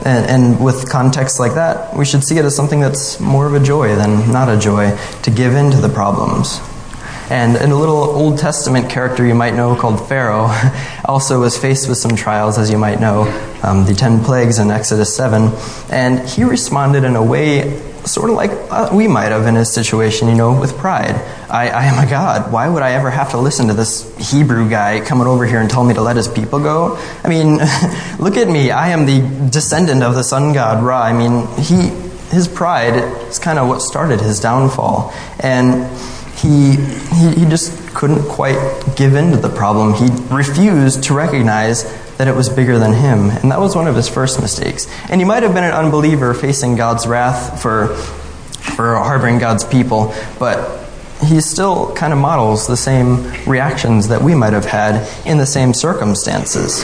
and, 0.06 0.26
and, 0.30 0.64
with 0.64 0.90
context 0.90 1.40
like 1.40 1.56
that, 1.56 1.96
we 1.96 2.06
should 2.06 2.24
see 2.24 2.38
it 2.38 2.46
as 2.46 2.56
something 2.56 2.80
that's 2.80 3.20
more 3.20 3.46
of 3.46 3.54
a 3.54 3.60
joy 3.60 3.96
than 3.96 4.32
not 4.32 4.48
a 4.48 4.58
joy 4.58 4.96
to 5.24 5.32
give 5.32 5.54
in 5.54 5.72
to 5.72 5.78
the 5.78 5.90
problems. 5.90 6.62
And, 7.30 7.58
and 7.58 7.74
a 7.74 7.76
little 7.76 7.98
Old 7.98 8.38
Testament 8.38 8.90
character 8.90 9.26
you 9.26 9.36
might 9.36 9.54
know 9.54 9.76
called 9.76 10.08
Pharaoh 10.08 10.48
also 11.06 11.42
was 11.42 11.58
faced 11.58 11.90
with 11.90 11.98
some 11.98 12.16
trials, 12.16 12.58
as 12.58 12.72
you 12.72 12.78
might 12.78 13.02
know, 13.02 13.24
um, 13.64 13.86
the 13.86 13.94
ten 13.94 14.24
plagues 14.24 14.60
in 14.60 14.72
Exodus 14.72 15.14
7. 15.14 15.52
And 15.92 16.28
he 16.30 16.46
responded 16.46 17.04
in 17.04 17.18
a 17.18 17.24
way 17.24 17.82
sort 18.08 18.30
of 18.30 18.36
like 18.36 18.52
uh, 18.70 18.90
we 18.92 19.08
might 19.08 19.32
have 19.32 19.46
in 19.48 19.56
his 19.56 19.74
situation, 19.74 20.28
you 20.28 20.36
know, 20.36 20.60
with 20.60 20.78
pride. 20.78 21.16
I, 21.50 21.70
I 21.70 21.86
am 21.86 22.06
a 22.06 22.10
God. 22.10 22.52
Why 22.52 22.68
would 22.68 22.84
I 22.84 22.92
ever 22.92 23.10
have 23.10 23.32
to 23.32 23.38
listen 23.38 23.68
to 23.68 23.74
this 23.74 24.32
Hebrew 24.32 24.70
guy 24.70 25.00
coming 25.02 25.28
over 25.28 25.46
here 25.46 25.60
and 25.60 25.70
tell 25.70 25.84
me 25.84 25.94
to 25.94 26.02
let 26.02 26.16
his 26.16 26.28
people 26.28 26.60
go? 26.60 26.98
I 27.24 27.30
mean, 27.30 27.58
look 28.20 28.38
at 28.38 28.48
me. 28.48 28.72
I 28.72 28.90
am 28.90 29.06
the 29.06 29.50
descendant 29.50 30.04
of 30.04 30.16
the 30.16 30.24
sun 30.24 30.54
god 30.54 30.84
Ra. 30.84 31.02
I 31.02 31.14
mean, 31.14 31.48
he, 31.58 31.90
his 32.34 32.48
pride 32.48 32.96
is 33.30 33.40
kind 33.40 33.60
of 33.60 33.68
what 33.68 33.82
started 33.82 34.22
his 34.22 34.40
downfall. 34.40 35.14
And 35.40 35.86
he, 36.38 36.76
he, 37.16 37.42
he 37.42 37.46
just 37.46 37.87
couldn't 37.98 38.30
quite 38.30 38.96
give 38.96 39.16
in 39.16 39.32
to 39.32 39.38
the 39.38 39.50
problem. 39.50 39.92
He 39.96 40.06
refused 40.32 41.06
to 41.06 41.16
recognize 41.16 41.84
that 42.18 42.28
it 42.28 42.36
was 42.36 42.48
bigger 42.48 42.78
than 42.78 42.94
him. 42.94 43.32
And 43.32 43.52
that 43.52 43.60
was 43.60 43.76
one 43.76 43.88
of 43.88 43.96
his 43.96 44.08
first 44.08 44.40
mistakes. 44.40 44.88
And 45.10 45.20
he 45.20 45.26
might 45.26 45.42
have 45.42 45.56
been 45.56 45.64
an 45.64 45.74
unbeliever 45.74 46.36
facing 46.36 46.76
God's 46.76 47.08
wrath 47.08 47.60
for, 47.60 47.96
for 48.76 48.98
harboring 48.98 49.40
God's 49.40 49.64
people, 49.64 50.14
but 50.38 50.88
he 51.26 51.42
still 51.42 51.92
kind 51.96 52.14
of 52.14 52.20
models 52.20 52.68
the 52.68 52.78
same 52.78 53.32
reactions 53.48 54.10
that 54.10 54.22
we 54.22 54.36
might 54.36 54.54
have 54.54 54.66
had 54.66 55.10
in 55.26 55.40
the 55.40 55.48
same 55.48 55.74
circumstances. 55.74 56.84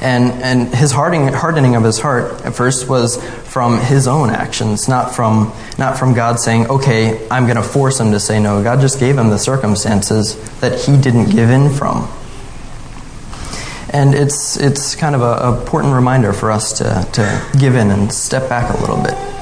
And, 0.00 0.30
and 0.42 0.74
his 0.74 0.92
hardening, 0.92 1.32
hardening 1.32 1.74
of 1.74 1.82
his 1.82 1.98
heart 1.98 2.44
at 2.44 2.54
first 2.54 2.88
was 2.88 3.16
from 3.44 3.80
his 3.80 4.06
own 4.06 4.28
actions, 4.30 4.88
not 4.88 5.14
from, 5.14 5.52
not 5.78 5.98
from 5.98 6.12
God 6.12 6.38
saying, 6.38 6.66
okay, 6.68 7.26
I'm 7.30 7.44
going 7.44 7.56
to 7.56 7.62
force 7.62 7.98
him 7.98 8.12
to 8.12 8.20
say 8.20 8.38
no. 8.38 8.62
God 8.62 8.80
just 8.80 9.00
gave 9.00 9.16
him 9.16 9.30
the 9.30 9.38
circumstances 9.38 10.36
that 10.60 10.78
he 10.78 11.00
didn't 11.00 11.30
give 11.30 11.48
in 11.48 11.70
from. 11.70 12.08
And 13.90 14.14
it's, 14.14 14.58
it's 14.58 14.94
kind 14.94 15.14
of 15.14 15.22
an 15.22 15.58
important 15.58 15.94
reminder 15.94 16.34
for 16.34 16.50
us 16.50 16.74
to, 16.78 17.08
to 17.12 17.58
give 17.58 17.74
in 17.74 17.90
and 17.90 18.12
step 18.12 18.48
back 18.48 18.76
a 18.76 18.80
little 18.80 19.02
bit. 19.02 19.35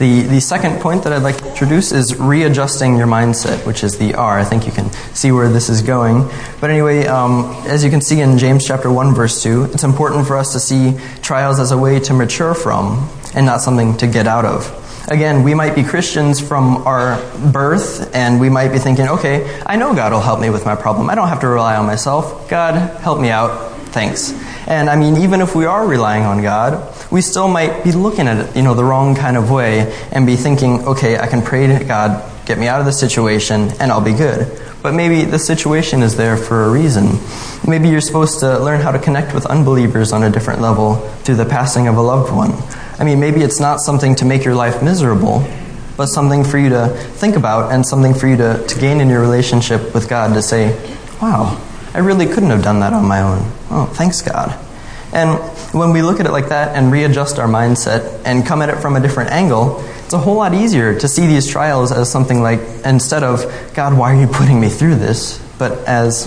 The, 0.00 0.22
the 0.22 0.40
second 0.40 0.80
point 0.80 1.04
that 1.04 1.12
I'd 1.12 1.22
like 1.22 1.36
to 1.36 1.48
introduce 1.50 1.92
is 1.92 2.18
readjusting 2.18 2.96
your 2.96 3.06
mindset, 3.06 3.66
which 3.66 3.84
is 3.84 3.98
the 3.98 4.14
R. 4.14 4.38
I 4.38 4.44
think 4.44 4.64
you 4.64 4.72
can 4.72 4.90
see 5.12 5.30
where 5.30 5.50
this 5.50 5.68
is 5.68 5.82
going. 5.82 6.26
But 6.58 6.70
anyway, 6.70 7.04
um, 7.04 7.44
as 7.66 7.84
you 7.84 7.90
can 7.90 8.00
see 8.00 8.22
in 8.22 8.38
James 8.38 8.66
chapter 8.66 8.90
1, 8.90 9.14
verse 9.14 9.42
2, 9.42 9.64
it's 9.64 9.84
important 9.84 10.26
for 10.26 10.38
us 10.38 10.54
to 10.54 10.58
see 10.58 10.98
trials 11.20 11.60
as 11.60 11.70
a 11.70 11.76
way 11.76 12.00
to 12.00 12.14
mature 12.14 12.54
from 12.54 13.10
and 13.34 13.44
not 13.44 13.60
something 13.60 13.94
to 13.98 14.06
get 14.06 14.26
out 14.26 14.46
of. 14.46 14.74
Again, 15.08 15.42
we 15.42 15.52
might 15.52 15.74
be 15.74 15.82
Christians 15.82 16.40
from 16.40 16.78
our 16.86 17.20
birth, 17.52 18.14
and 18.14 18.40
we 18.40 18.48
might 18.48 18.72
be 18.72 18.78
thinking, 18.78 19.06
okay, 19.06 19.60
I 19.66 19.76
know 19.76 19.94
God 19.94 20.12
will 20.12 20.20
help 20.20 20.40
me 20.40 20.48
with 20.48 20.64
my 20.64 20.76
problem. 20.76 21.10
I 21.10 21.14
don't 21.14 21.28
have 21.28 21.40
to 21.40 21.48
rely 21.48 21.76
on 21.76 21.84
myself. 21.84 22.48
God, 22.48 22.98
help 23.02 23.20
me 23.20 23.28
out. 23.28 23.76
Thanks. 23.88 24.32
And 24.66 24.88
I 24.88 24.96
mean, 24.96 25.18
even 25.18 25.42
if 25.42 25.54
we 25.54 25.66
are 25.66 25.86
relying 25.86 26.22
on 26.22 26.40
God, 26.40 26.94
we 27.10 27.20
still 27.20 27.48
might 27.48 27.82
be 27.82 27.92
looking 27.92 28.28
at 28.28 28.36
it, 28.36 28.56
you 28.56 28.62
know, 28.62 28.74
the 28.74 28.84
wrong 28.84 29.14
kind 29.14 29.36
of 29.36 29.50
way 29.50 29.92
and 30.12 30.26
be 30.26 30.36
thinking, 30.36 30.86
okay, 30.86 31.18
I 31.18 31.26
can 31.26 31.42
pray 31.42 31.66
to 31.66 31.84
God, 31.84 32.30
get 32.46 32.58
me 32.58 32.68
out 32.68 32.80
of 32.80 32.86
the 32.86 32.92
situation, 32.92 33.70
and 33.80 33.90
I'll 33.90 34.00
be 34.00 34.12
good. 34.12 34.60
But 34.82 34.94
maybe 34.94 35.24
the 35.24 35.38
situation 35.38 36.02
is 36.02 36.16
there 36.16 36.36
for 36.36 36.64
a 36.64 36.70
reason. 36.70 37.18
Maybe 37.68 37.88
you're 37.88 38.00
supposed 38.00 38.40
to 38.40 38.58
learn 38.58 38.80
how 38.80 38.92
to 38.92 38.98
connect 38.98 39.34
with 39.34 39.44
unbelievers 39.46 40.12
on 40.12 40.22
a 40.22 40.30
different 40.30 40.60
level 40.60 40.96
through 41.24 41.36
the 41.36 41.44
passing 41.44 41.88
of 41.88 41.96
a 41.96 42.00
loved 42.00 42.32
one. 42.32 42.52
I 42.98 43.04
mean, 43.04 43.20
maybe 43.20 43.42
it's 43.42 43.60
not 43.60 43.80
something 43.80 44.14
to 44.16 44.24
make 44.24 44.44
your 44.44 44.54
life 44.54 44.82
miserable, 44.82 45.46
but 45.96 46.06
something 46.06 46.44
for 46.44 46.58
you 46.58 46.70
to 46.70 46.88
think 46.88 47.36
about 47.36 47.72
and 47.72 47.84
something 47.84 48.14
for 48.14 48.26
you 48.26 48.36
to, 48.36 48.64
to 48.66 48.80
gain 48.80 49.00
in 49.00 49.08
your 49.10 49.20
relationship 49.20 49.94
with 49.94 50.08
God 50.08 50.32
to 50.34 50.42
say, 50.42 50.70
wow, 51.20 51.60
I 51.92 51.98
really 51.98 52.26
couldn't 52.26 52.50
have 52.50 52.62
done 52.62 52.80
that 52.80 52.92
on 52.92 53.04
my 53.04 53.20
own. 53.20 53.40
Oh, 53.70 53.90
thanks, 53.94 54.22
God. 54.22 54.58
And 55.12 55.38
when 55.74 55.92
we 55.92 56.02
look 56.02 56.20
at 56.20 56.26
it 56.26 56.32
like 56.32 56.50
that 56.50 56.76
and 56.76 56.92
readjust 56.92 57.38
our 57.38 57.48
mindset 57.48 58.22
and 58.24 58.46
come 58.46 58.62
at 58.62 58.68
it 58.68 58.76
from 58.76 58.96
a 58.96 59.00
different 59.00 59.30
angle, 59.30 59.80
it's 60.04 60.12
a 60.12 60.18
whole 60.18 60.36
lot 60.36 60.54
easier 60.54 60.98
to 60.98 61.08
see 61.08 61.26
these 61.26 61.48
trials 61.48 61.92
as 61.92 62.10
something 62.10 62.42
like, 62.42 62.60
instead 62.84 63.22
of, 63.22 63.44
God, 63.74 63.96
why 63.96 64.14
are 64.14 64.20
you 64.20 64.26
putting 64.26 64.60
me 64.60 64.68
through 64.68 64.96
this? 64.96 65.38
But 65.58 65.72
as, 65.86 66.26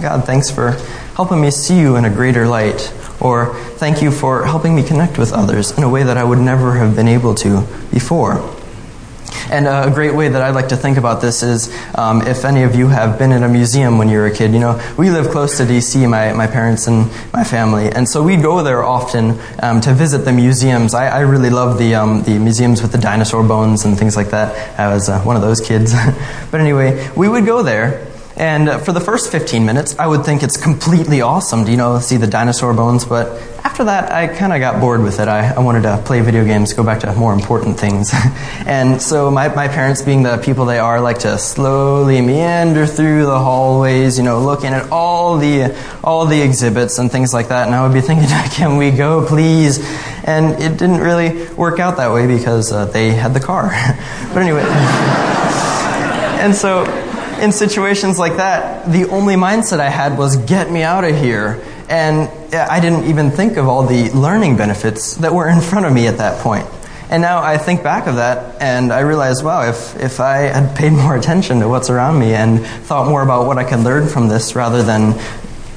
God, 0.00 0.24
thanks 0.24 0.50
for 0.50 0.72
helping 1.14 1.40
me 1.40 1.50
see 1.50 1.78
you 1.78 1.96
in 1.96 2.04
a 2.04 2.10
greater 2.10 2.46
light. 2.46 2.92
Or 3.20 3.54
thank 3.76 4.00
you 4.00 4.10
for 4.10 4.44
helping 4.46 4.74
me 4.74 4.82
connect 4.82 5.18
with 5.18 5.32
others 5.32 5.72
in 5.76 5.82
a 5.82 5.88
way 5.88 6.04
that 6.04 6.16
I 6.16 6.24
would 6.24 6.38
never 6.38 6.78
have 6.78 6.96
been 6.96 7.08
able 7.08 7.34
to 7.36 7.66
before. 7.90 8.59
And 9.50 9.66
a 9.66 9.90
great 9.92 10.14
way 10.14 10.28
that 10.28 10.42
I 10.42 10.50
like 10.50 10.68
to 10.68 10.76
think 10.76 10.96
about 10.96 11.20
this 11.20 11.42
is 11.42 11.76
um, 11.96 12.22
if 12.22 12.44
any 12.44 12.62
of 12.62 12.76
you 12.76 12.86
have 12.86 13.18
been 13.18 13.32
in 13.32 13.42
a 13.42 13.48
museum 13.48 13.98
when 13.98 14.08
you 14.08 14.18
were 14.18 14.26
a 14.26 14.34
kid, 14.34 14.52
you 14.52 14.60
know, 14.60 14.80
we 14.96 15.10
live 15.10 15.30
close 15.30 15.56
to 15.58 15.64
DC, 15.64 16.08
my, 16.08 16.32
my 16.32 16.46
parents 16.46 16.86
and 16.86 17.10
my 17.32 17.42
family, 17.42 17.90
and 17.90 18.08
so 18.08 18.22
we 18.22 18.36
go 18.36 18.62
there 18.62 18.84
often 18.84 19.40
um, 19.60 19.80
to 19.80 19.92
visit 19.92 20.18
the 20.18 20.32
museums. 20.32 20.94
I, 20.94 21.08
I 21.08 21.20
really 21.20 21.50
love 21.50 21.78
the, 21.78 21.96
um, 21.96 22.22
the 22.22 22.38
museums 22.38 22.80
with 22.80 22.92
the 22.92 22.98
dinosaur 22.98 23.42
bones 23.42 23.84
and 23.84 23.98
things 23.98 24.16
like 24.16 24.30
that. 24.30 24.78
I 24.78 24.94
was 24.94 25.08
uh, 25.08 25.20
one 25.22 25.34
of 25.34 25.42
those 25.42 25.60
kids. 25.60 25.92
but 26.52 26.60
anyway, 26.60 27.10
we 27.16 27.28
would 27.28 27.44
go 27.44 27.64
there 27.64 28.09
and 28.40 28.82
for 28.86 28.92
the 28.92 29.00
first 29.00 29.30
15 29.30 29.66
minutes, 29.66 29.98
I 29.98 30.06
would 30.06 30.24
think 30.24 30.42
it's 30.42 30.56
completely 30.56 31.20
awesome 31.20 31.66
to, 31.66 31.70
you 31.70 31.76
know, 31.76 31.98
see 31.98 32.16
the 32.16 32.26
dinosaur 32.26 32.72
bones. 32.72 33.04
But 33.04 33.38
after 33.62 33.84
that, 33.84 34.10
I 34.10 34.28
kind 34.28 34.54
of 34.54 34.60
got 34.60 34.80
bored 34.80 35.02
with 35.02 35.20
it. 35.20 35.28
I, 35.28 35.52
I, 35.52 35.58
wanted 35.58 35.82
to 35.82 36.02
play 36.06 36.22
video 36.22 36.46
games, 36.46 36.72
go 36.72 36.82
back 36.82 37.00
to 37.00 37.12
more 37.16 37.34
important 37.34 37.78
things. 37.78 38.10
and 38.64 39.02
so 39.02 39.30
my, 39.30 39.48
my 39.54 39.68
parents, 39.68 40.00
being 40.00 40.22
the 40.22 40.38
people 40.38 40.64
they 40.64 40.78
are, 40.78 41.02
like 41.02 41.18
to 41.18 41.36
slowly 41.36 42.22
meander 42.22 42.86
through 42.86 43.26
the 43.26 43.38
hallways, 43.38 44.16
you 44.16 44.24
know, 44.24 44.40
looking 44.40 44.72
at 44.72 44.90
all 44.90 45.36
the, 45.36 45.76
all 46.02 46.24
the 46.24 46.40
exhibits 46.40 46.98
and 46.98 47.12
things 47.12 47.34
like 47.34 47.48
that. 47.48 47.66
And 47.66 47.74
I 47.74 47.86
would 47.86 47.92
be 47.92 48.00
thinking, 48.00 48.26
can 48.52 48.78
we 48.78 48.90
go, 48.90 49.26
please? 49.26 49.86
And 50.24 50.58
it 50.62 50.78
didn't 50.78 51.00
really 51.00 51.46
work 51.56 51.78
out 51.78 51.98
that 51.98 52.10
way 52.10 52.26
because 52.26 52.72
uh, 52.72 52.86
they 52.86 53.10
had 53.10 53.34
the 53.34 53.40
car. 53.40 53.64
but 54.32 54.38
anyway. 54.38 54.62
and 56.40 56.54
so 56.54 56.86
in 57.40 57.52
situations 57.52 58.18
like 58.18 58.36
that, 58.36 58.90
the 58.90 59.08
only 59.08 59.34
mindset 59.34 59.80
I 59.80 59.88
had 59.88 60.16
was 60.18 60.36
get 60.36 60.70
me 60.70 60.82
out 60.82 61.04
of 61.04 61.16
here. 61.16 61.62
And 61.88 62.28
I 62.54 62.80
didn't 62.80 63.04
even 63.04 63.30
think 63.30 63.56
of 63.56 63.66
all 63.66 63.86
the 63.86 64.10
learning 64.10 64.56
benefits 64.56 65.14
that 65.16 65.32
were 65.32 65.48
in 65.48 65.60
front 65.60 65.86
of 65.86 65.92
me 65.92 66.06
at 66.06 66.18
that 66.18 66.40
point. 66.40 66.66
And 67.10 67.22
now 67.22 67.42
I 67.42 67.58
think 67.58 67.82
back 67.82 68.06
of 68.06 68.16
that 68.16 68.62
and 68.62 68.92
I 68.92 69.00
realize, 69.00 69.42
wow, 69.42 69.68
if, 69.68 69.96
if 69.96 70.20
I 70.20 70.42
had 70.42 70.76
paid 70.76 70.92
more 70.92 71.16
attention 71.16 71.58
to 71.58 71.68
what's 71.68 71.90
around 71.90 72.20
me 72.20 72.34
and 72.34 72.64
thought 72.64 73.08
more 73.08 73.22
about 73.22 73.46
what 73.46 73.58
I 73.58 73.64
can 73.64 73.82
learn 73.82 74.06
from 74.06 74.28
this 74.28 74.54
rather 74.54 74.84
than 74.84 75.14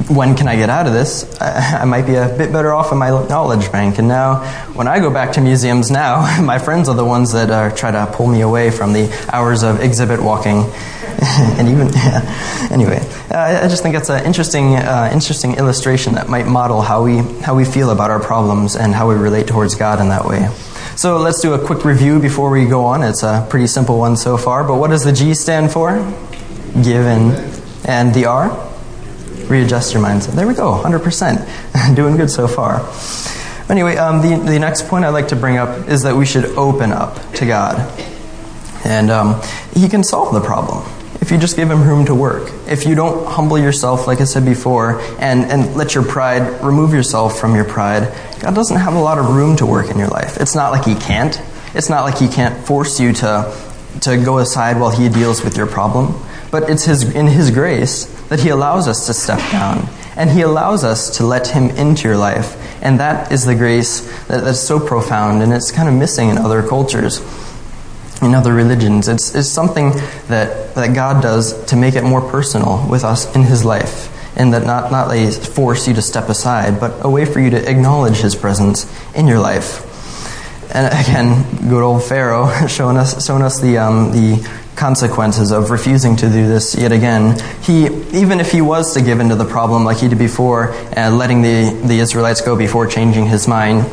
when 0.10 0.36
can 0.36 0.48
I 0.48 0.56
get 0.56 0.70
out 0.70 0.88
of 0.88 0.94
this, 0.94 1.26
I, 1.42 1.86
might 1.86 2.06
be 2.06 2.16
a 2.16 2.28
bit 2.28 2.52
better 2.52 2.74
off 2.74 2.92
in 2.92 2.98
my 2.98 3.10
knowledge 3.10 3.72
bank. 3.72 4.00
And 4.00 4.08
now, 4.08 4.44
when 4.74 4.88
I 4.88 5.00
go 5.00 5.10
back 5.10 5.34
to 5.34 5.42
museums 5.42 5.92
now, 5.92 6.42
my 6.44 6.60
friends 6.60 6.90
are 6.90 6.96
the 6.96 7.06
ones 7.06 7.32
that 7.34 7.50
uh, 7.50 7.76
try 7.76 7.92
to 7.92 8.12
pull 8.14 8.28
me 8.28 8.42
away 8.42 8.72
from 8.72 8.94
the 8.94 9.12
hours 9.32 9.64
of 9.64 9.82
exhibit 9.82 10.22
walking. 10.22 10.66
and 11.24 11.70
even 11.70 11.90
yeah. 11.90 12.70
anyway, 12.72 12.98
uh, 13.32 13.62
I 13.64 13.68
just 13.68 13.84
think 13.84 13.96
it's 13.96 14.10
an 14.10 14.26
interesting, 14.26 14.76
uh, 14.76 15.10
interesting 15.14 15.56
illustration 15.56 16.16
that 16.16 16.28
might 16.28 16.48
model 16.48 16.82
how 16.82 17.04
we 17.04 17.18
how 17.42 17.56
we 17.56 17.66
feel 17.66 17.92
about 17.92 18.12
our 18.12 18.20
problems 18.20 18.76
and 18.76 18.94
how 18.94 19.08
we 19.08 19.16
relate 19.16 19.48
towards 19.48 19.76
God 19.76 20.02
in 20.02 20.10
that 20.10 20.26
way. 20.26 20.50
So 20.96 21.18
let's 21.18 21.40
do 21.40 21.54
a 21.54 21.66
quick 21.66 21.86
review 21.86 22.20
before 22.20 22.50
we 22.50 22.66
go 22.66 22.86
on. 22.86 23.04
It's 23.04 23.24
a 23.24 23.46
pretty 23.50 23.68
simple 23.68 24.00
one 24.00 24.18
so 24.18 24.38
far. 24.38 24.64
But 24.64 24.76
what 24.76 24.90
does 24.90 25.04
the 25.04 25.14
G 25.14 25.34
stand 25.34 25.72
for? 25.72 25.96
Given, 26.84 27.32
and 27.86 28.14
the 28.14 28.26
R? 28.26 28.73
Readjust 29.50 29.94
your 29.94 30.04
mindset. 30.04 30.34
There 30.34 30.48
we 30.48 30.54
go, 30.54 30.82
100%. 30.84 31.96
Doing 31.96 32.18
good 32.18 32.30
so 32.30 32.48
far. 32.48 32.88
Anyway, 33.70 33.96
um, 33.98 34.22
the, 34.22 34.36
the 34.44 34.60
next 34.60 34.88
point 34.88 35.06
I'd 35.06 35.10
like 35.10 35.30
to 35.30 35.36
bring 35.36 35.58
up 35.58 35.88
is 35.88 36.04
that 36.04 36.16
we 36.16 36.26
should 36.26 36.46
open 36.58 36.92
up 36.92 37.16
to 37.34 37.46
God. 37.46 37.80
And 38.86 39.10
um, 39.10 39.42
He 39.74 39.88
can 39.88 40.04
solve 40.04 40.34
the 40.34 40.42
problem 40.42 40.84
if 41.24 41.32
you 41.32 41.38
just 41.38 41.56
give 41.56 41.72
him 41.72 41.88
room 41.88 42.06
to 42.06 42.14
work. 42.14 42.52
If 42.68 42.86
you 42.86 42.96
don't 42.96 43.26
humble 43.26 43.58
yourself, 43.58 44.08
like 44.08 44.20
I 44.20 44.26
said 44.26 44.44
before, 44.44 45.00
and, 45.20 45.46
and 45.46 45.74
let 45.74 45.96
your 45.96 46.04
pride, 46.04 46.62
remove 46.62 46.94
yourself 46.94 47.40
from 47.40 47.56
your 47.56 47.64
pride, 47.64 48.14
God 48.42 48.54
doesn't 48.54 48.76
have 48.76 48.94
a 48.94 49.00
lot 49.00 49.18
of 49.18 49.34
room 49.34 49.56
to 49.56 49.66
work 49.66 49.90
in 49.90 49.98
your 49.98 50.10
life. 50.10 50.36
It's 50.42 50.54
not 50.54 50.74
like 50.74 50.84
he 50.84 50.96
can't. 50.96 51.42
It's 51.74 51.90
not 51.90 52.04
like 52.04 52.18
he 52.18 52.28
can't 52.28 52.68
force 52.68 53.00
you 53.00 53.14
to, 53.14 53.58
to 54.02 54.18
go 54.18 54.40
aside 54.40 54.78
while 54.78 54.90
he 54.90 55.08
deals 55.08 55.42
with 55.46 55.56
your 55.56 55.66
problem. 55.66 56.14
But 56.54 56.70
it's 56.70 56.86
his, 56.86 57.16
in 57.16 57.26
his 57.26 57.50
grace 57.50 58.06
that 58.30 58.40
he 58.40 58.50
allows 58.50 58.88
us 58.88 59.08
to 59.08 59.14
step 59.16 59.40
down. 59.52 59.90
And 60.16 60.30
he 60.30 60.42
allows 60.42 60.84
us 60.84 61.18
to 61.18 61.26
let 61.26 61.48
him 61.48 61.72
into 61.72 62.08
your 62.08 62.16
life. 62.16 62.56
And 62.84 63.00
that 63.00 63.32
is 63.32 63.44
the 63.44 63.56
grace 63.56 64.02
that, 64.28 64.44
that's 64.44 64.60
so 64.60 64.80
profound 64.80 65.42
and 65.42 65.52
it's 65.52 65.72
kind 65.72 65.90
of 65.90 65.96
missing 65.96 66.30
in 66.30 66.38
other 66.38 66.62
cultures 66.62 67.22
in 68.22 68.36
other 68.36 68.54
religions. 68.54 69.08
It's, 69.08 69.34
it's 69.34 69.50
something 69.50 69.90
that, 70.28 70.76
that 70.76 70.94
God 70.94 71.24
does 71.24 71.66
to 71.66 71.76
make 71.76 71.96
it 71.96 72.04
more 72.04 72.22
personal 72.22 72.88
with 72.88 73.04
us 73.04 73.36
in 73.36 73.42
His 73.42 73.66
life. 73.66 74.12
And 74.38 74.54
that 74.54 74.64
not, 74.64 74.92
not 74.92 75.12
force 75.34 75.88
you 75.88 75.96
to 75.96 76.04
step 76.04 76.30
aside, 76.30 76.80
but 76.80 77.04
a 77.04 77.10
way 77.10 77.26
for 77.26 77.40
you 77.40 77.50
to 77.50 77.70
acknowledge 77.70 78.18
His 78.18 78.36
presence 78.36 78.86
in 79.16 79.28
your 79.28 79.40
life. 79.40 79.90
And 80.74 80.88
again, 80.88 81.68
good 81.68 81.84
old 81.84 82.04
Pharaoh 82.04 82.68
showing 82.68 82.98
us, 82.98 83.26
showing 83.26 83.42
us 83.42 83.60
the, 83.60 83.80
um, 83.80 84.12
the 84.12 84.48
consequences 84.76 85.52
of 85.52 85.70
refusing 85.72 86.16
to 86.18 86.28
do 86.28 86.48
this 86.48 86.76
yet 86.76 86.92
again. 86.92 87.40
He, 87.62 87.86
even 88.18 88.40
if 88.40 88.52
he 88.52 88.62
was 88.62 88.94
to 88.96 89.02
give 89.02 89.20
into 89.20 89.36
the 89.36 89.46
problem 89.46 89.86
like 89.86 89.98
he 89.98 90.08
did 90.08 90.20
before, 90.20 90.74
and 90.94 91.18
letting 91.18 91.42
the, 91.42 91.80
the 91.86 92.00
Israelites 92.00 92.42
go 92.42 92.56
before 92.56 92.88
changing 92.88 93.28
his 93.28 93.48
mind, 93.48 93.86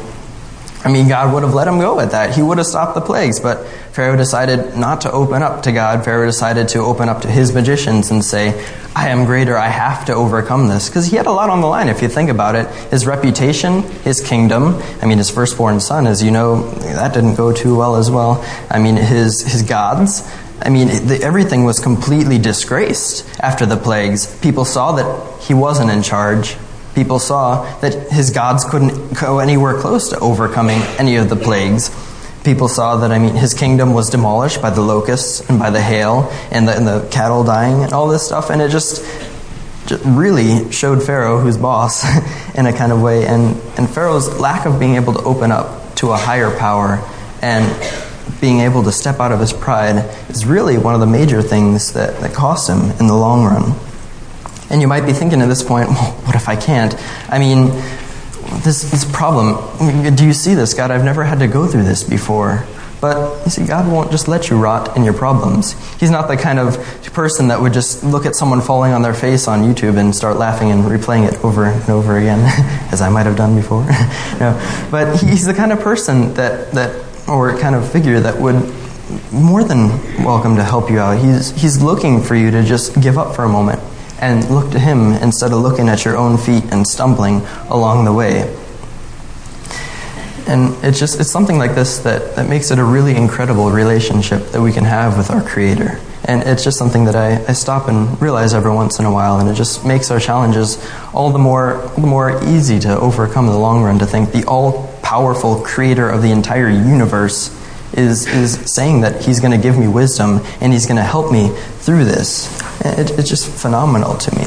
I 0.83 0.91
mean, 0.91 1.09
God 1.09 1.35
would 1.35 1.43
have 1.43 1.53
let 1.53 1.69
him 1.69 1.79
go 1.79 2.01
at 2.01 2.13
that. 2.13 2.35
He 2.35 2.41
would 2.41 2.57
have 2.57 2.67
stopped 2.67 2.95
the 2.95 3.03
plagues, 3.03 3.39
but 3.39 3.67
Pharaoh 3.93 4.17
decided 4.17 4.79
not 4.79 5.03
to 5.03 5.13
open 5.13 5.43
up 5.43 5.65
to 5.65 5.73
God. 5.73 6.07
Pharaoh 6.07 6.25
decided 6.25 6.69
to 6.69 6.79
open 6.79 7.11
up 7.11 7.21
to 7.23 7.29
his 7.29 7.53
magicians 7.53 8.11
and 8.11 8.25
say, 8.25 8.59
I 8.97 9.11
am 9.11 9.27
greater, 9.27 9.59
I 9.59 9.69
have 9.69 10.07
to 10.07 10.15
overcome 10.15 10.69
this. 10.69 10.89
Because 10.89 11.07
he 11.07 11.17
had 11.17 11.27
a 11.27 11.33
lot 11.33 11.51
on 11.51 11.61
the 11.61 11.67
line, 11.67 11.89
if 11.89 12.01
you 12.01 12.09
think 12.09 12.31
about 12.31 12.55
it. 12.55 12.67
His 12.91 13.07
reputation, 13.07 13.83
his 14.05 14.23
kingdom, 14.23 14.81
I 15.03 15.07
mean, 15.07 15.19
his 15.19 15.29
firstborn 15.29 15.81
son, 15.81 16.07
as 16.07 16.23
you 16.23 16.31
know, 16.31 16.71
that 16.71 17.13
didn't 17.13 17.35
go 17.35 17.53
too 17.53 17.77
well 17.77 17.97
as 17.97 18.11
well. 18.11 18.43
I 18.71 18.79
mean, 18.79 18.97
his, 18.97 19.43
his 19.43 19.63
gods, 19.63 20.27
I 20.63 20.69
mean, 20.69 20.89
the, 20.89 21.21
everything 21.23 21.65
was 21.65 21.81
completely 21.81 22.39
disgraced 22.39 23.27
after 23.41 23.65
the 23.65 23.77
plagues. 23.77 24.39
People 24.41 24.65
saw 24.65 24.93
that 24.93 25.43
he 25.43 25.55
wasn't 25.55 25.91
in 25.91 26.03
charge. 26.03 26.57
People 26.95 27.19
saw 27.19 27.79
that 27.81 28.11
his 28.11 28.31
gods 28.31 28.65
couldn't 28.65 29.19
go 29.19 29.39
anywhere 29.39 29.79
close 29.81 30.11
to 30.11 30.19
overcoming 30.19 30.81
any 30.99 31.17
of 31.17 31.29
the 31.29 31.37
plagues. 31.37 31.91
People 32.45 32.69
saw 32.69 32.97
that, 32.97 33.11
I 33.11 33.19
mean, 33.19 33.37
his 33.37 33.55
kingdom 33.55 33.95
was 33.95 34.11
demolished 34.11 34.61
by 34.61 34.71
the 34.71 34.81
locusts 34.81 35.49
and 35.49 35.59
by 35.59 35.71
the 35.71 35.81
hail 35.81 36.31
and 36.51 36.67
the, 36.69 36.77
and 36.77 36.87
the 36.87 37.09
cattle 37.11 37.45
dying 37.45 37.83
and 37.83 37.93
all 37.93 38.09
this 38.09 38.27
stuff. 38.27 38.51
And 38.51 38.61
it 38.61 38.71
just, 38.71 39.05
just 39.87 40.05
really 40.05 40.71
showed 40.73 41.03
Pharaoh 41.03 41.39
who's 41.39 41.57
boss 41.57 42.05
in 42.55 42.67
a 42.67 42.73
kind 42.73 42.93
of 42.93 43.01
way. 43.01 43.27
And, 43.27 43.57
and 43.79 43.89
Pharaoh's 43.89 44.39
lack 44.39 44.67
of 44.67 44.79
being 44.79 44.97
able 44.97 45.15
to 45.15 45.23
open 45.23 45.53
up 45.53 45.95
to 45.97 46.11
a 46.13 46.17
higher 46.17 46.57
power 46.57 47.03
and 47.43 47.67
being 48.41 48.61
able 48.61 48.83
to 48.85 48.93
step 48.93 49.21
out 49.21 49.33
of 49.33 49.41
his 49.41 49.53
pride 49.53 49.97
is 50.29 50.47
really 50.47 50.79
one 50.79 50.95
of 50.95 51.01
the 51.01 51.07
major 51.07 51.43
things 51.43 51.93
that, 51.93 52.21
that 52.21 52.35
cost 52.35 52.69
him 52.69 52.91
in 52.99 53.07
the 53.07 53.17
long 53.17 53.45
run. 53.45 53.75
And 54.71 54.81
you 54.81 54.89
might 54.89 55.07
be 55.07 55.13
thinking 55.13 55.41
at 55.41 55.49
this 55.49 55.63
point, 55.63 55.89
well, 55.91 56.13
what 56.25 56.37
if 56.37 56.49
I 56.49 56.57
can't? 56.57 56.95
I 57.29 57.39
mean, 57.39 57.69
this, 58.63 58.91
this 58.91 59.05
problem, 59.11 60.15
do 60.15 60.25
you 60.25 60.33
see 60.33 60.55
this? 60.55 60.75
God, 60.75 60.91
I've 60.91 61.05
never 61.05 61.25
had 61.25 61.39
to 61.41 61.49
go 61.49 61.67
through 61.67 61.85
this 61.85 62.05
before. 62.05 62.67
But 63.01 63.45
you 63.47 63.51
see, 63.51 63.65
God 63.65 63.91
won't 63.91 64.11
just 64.11 64.29
let 64.29 64.51
you 64.51 64.59
rot 64.59 64.95
in 64.95 65.05
your 65.05 65.15
problems. 65.15 65.73
He's 65.99 66.11
not 66.11 66.29
the 66.29 66.37
kind 66.37 66.59
of 66.59 66.77
person 67.15 67.49
that 67.49 67.61
would 67.61 67.73
just 67.73 68.05
look 68.05 68.27
at 68.27 68.35
someone 68.37 68.61
falling 68.61 68.93
on 68.93 69.03
their 69.03 69.15
face 69.15 69.49
on 69.49 69.61
YouTube 69.61 69.97
and 69.97 70.15
start 70.15 70.37
laughing 70.37 70.71
and 70.71 70.85
replaying 70.85 71.27
it 71.27 71.43
over 71.43 71.65
and 71.65 71.89
over 71.89 72.19
again, 72.19 72.41
as 72.93 73.01
I 73.01 73.09
might 73.09 73.25
have 73.25 73.37
done 73.37 73.57
before. 73.57 73.85
no. 74.41 74.89
But 74.91 75.19
he's 75.21 75.47
the 75.47 75.55
kind 75.55 75.73
of 75.73 75.81
person 75.81 76.35
that, 76.35 76.73
that, 76.73 77.10
or 77.31 77.57
kind 77.59 77.75
of 77.75 77.91
figure 77.91 78.21
that 78.21 78.39
would 78.41 78.57
more 79.33 79.65
than 79.65 79.89
welcome 80.25 80.57
to 80.57 80.65
help 80.65 80.91
you 80.91 80.99
out. 80.99 81.19
He's, 81.19 81.51
he's 81.51 81.83
looking 81.83 82.23
for 82.23 82.35
you 82.35 82.51
to 82.51 82.63
just 82.63 83.01
give 83.01 83.19
up 83.19 83.35
for 83.35 83.45
a 83.45 83.49
moment 83.49 83.81
and 84.21 84.49
look 84.51 84.71
to 84.73 84.79
Him 84.79 85.13
instead 85.15 85.53
of 85.53 85.61
looking 85.61 85.89
at 85.89 86.05
your 86.05 86.17
own 86.17 86.37
feet 86.37 86.65
and 86.71 86.87
stumbling 86.87 87.41
along 87.69 88.05
the 88.05 88.13
way. 88.13 88.57
And 90.47 90.75
it's 90.85 90.99
just 90.99 91.21
it's 91.21 91.31
something 91.31 91.59
like 91.59 91.75
this 91.75 91.99
that, 92.01 92.35
that 92.37 92.49
makes 92.49 92.71
it 92.71 92.79
a 92.79 92.85
really 92.85 93.15
incredible 93.15 93.71
relationship 93.71 94.49
that 94.49 94.61
we 94.61 94.73
can 94.73 94.85
have 94.85 95.17
with 95.17 95.31
our 95.31 95.43
Creator. 95.43 96.01
And 96.25 96.43
it's 96.43 96.65
just 96.65 96.77
something 96.77 97.05
that 97.05 97.17
I, 97.17 97.45
I 97.47 97.53
stop 97.53 97.89
and 97.89 98.21
realize 98.21 98.53
every 98.53 98.73
once 98.73 98.99
in 98.99 99.05
a 99.05 99.13
while, 99.13 99.39
and 99.41 99.49
it 99.49 99.55
just 99.55 99.87
makes 99.87 100.11
our 100.11 100.21
challenges 100.21 100.85
all 101.15 101.31
the 101.31 101.39
more 101.39 101.83
all 101.83 102.01
the 102.01 102.07
more 102.07 102.43
easy 102.45 102.79
to 102.81 102.99
overcome 102.99 103.47
in 103.47 103.53
the 103.53 103.59
long 103.59 103.83
run. 103.83 103.99
To 104.01 104.07
think 104.07 104.33
the 104.33 104.45
all 104.45 104.90
powerful 105.11 105.57
Creator 105.63 106.09
of 106.09 106.23
the 106.23 106.31
entire 106.31 106.71
universe 106.71 107.51
is, 107.95 108.29
is 108.29 108.73
saying 108.73 109.01
that 109.01 109.25
he's 109.25 109.41
going 109.41 109.51
to 109.51 109.59
give 109.59 109.77
me 109.77 109.89
wisdom 109.89 110.39
and 110.61 110.73
he's 110.73 110.87
going 110.87 110.99
to 110.99 111.03
help 111.03 111.33
me 111.33 111.49
through 111.81 112.05
this. 112.05 112.47
It, 112.83 113.19
it's 113.19 113.29
just 113.29 113.51
phenomenal 113.51 114.17
to 114.17 114.37
me. 114.37 114.45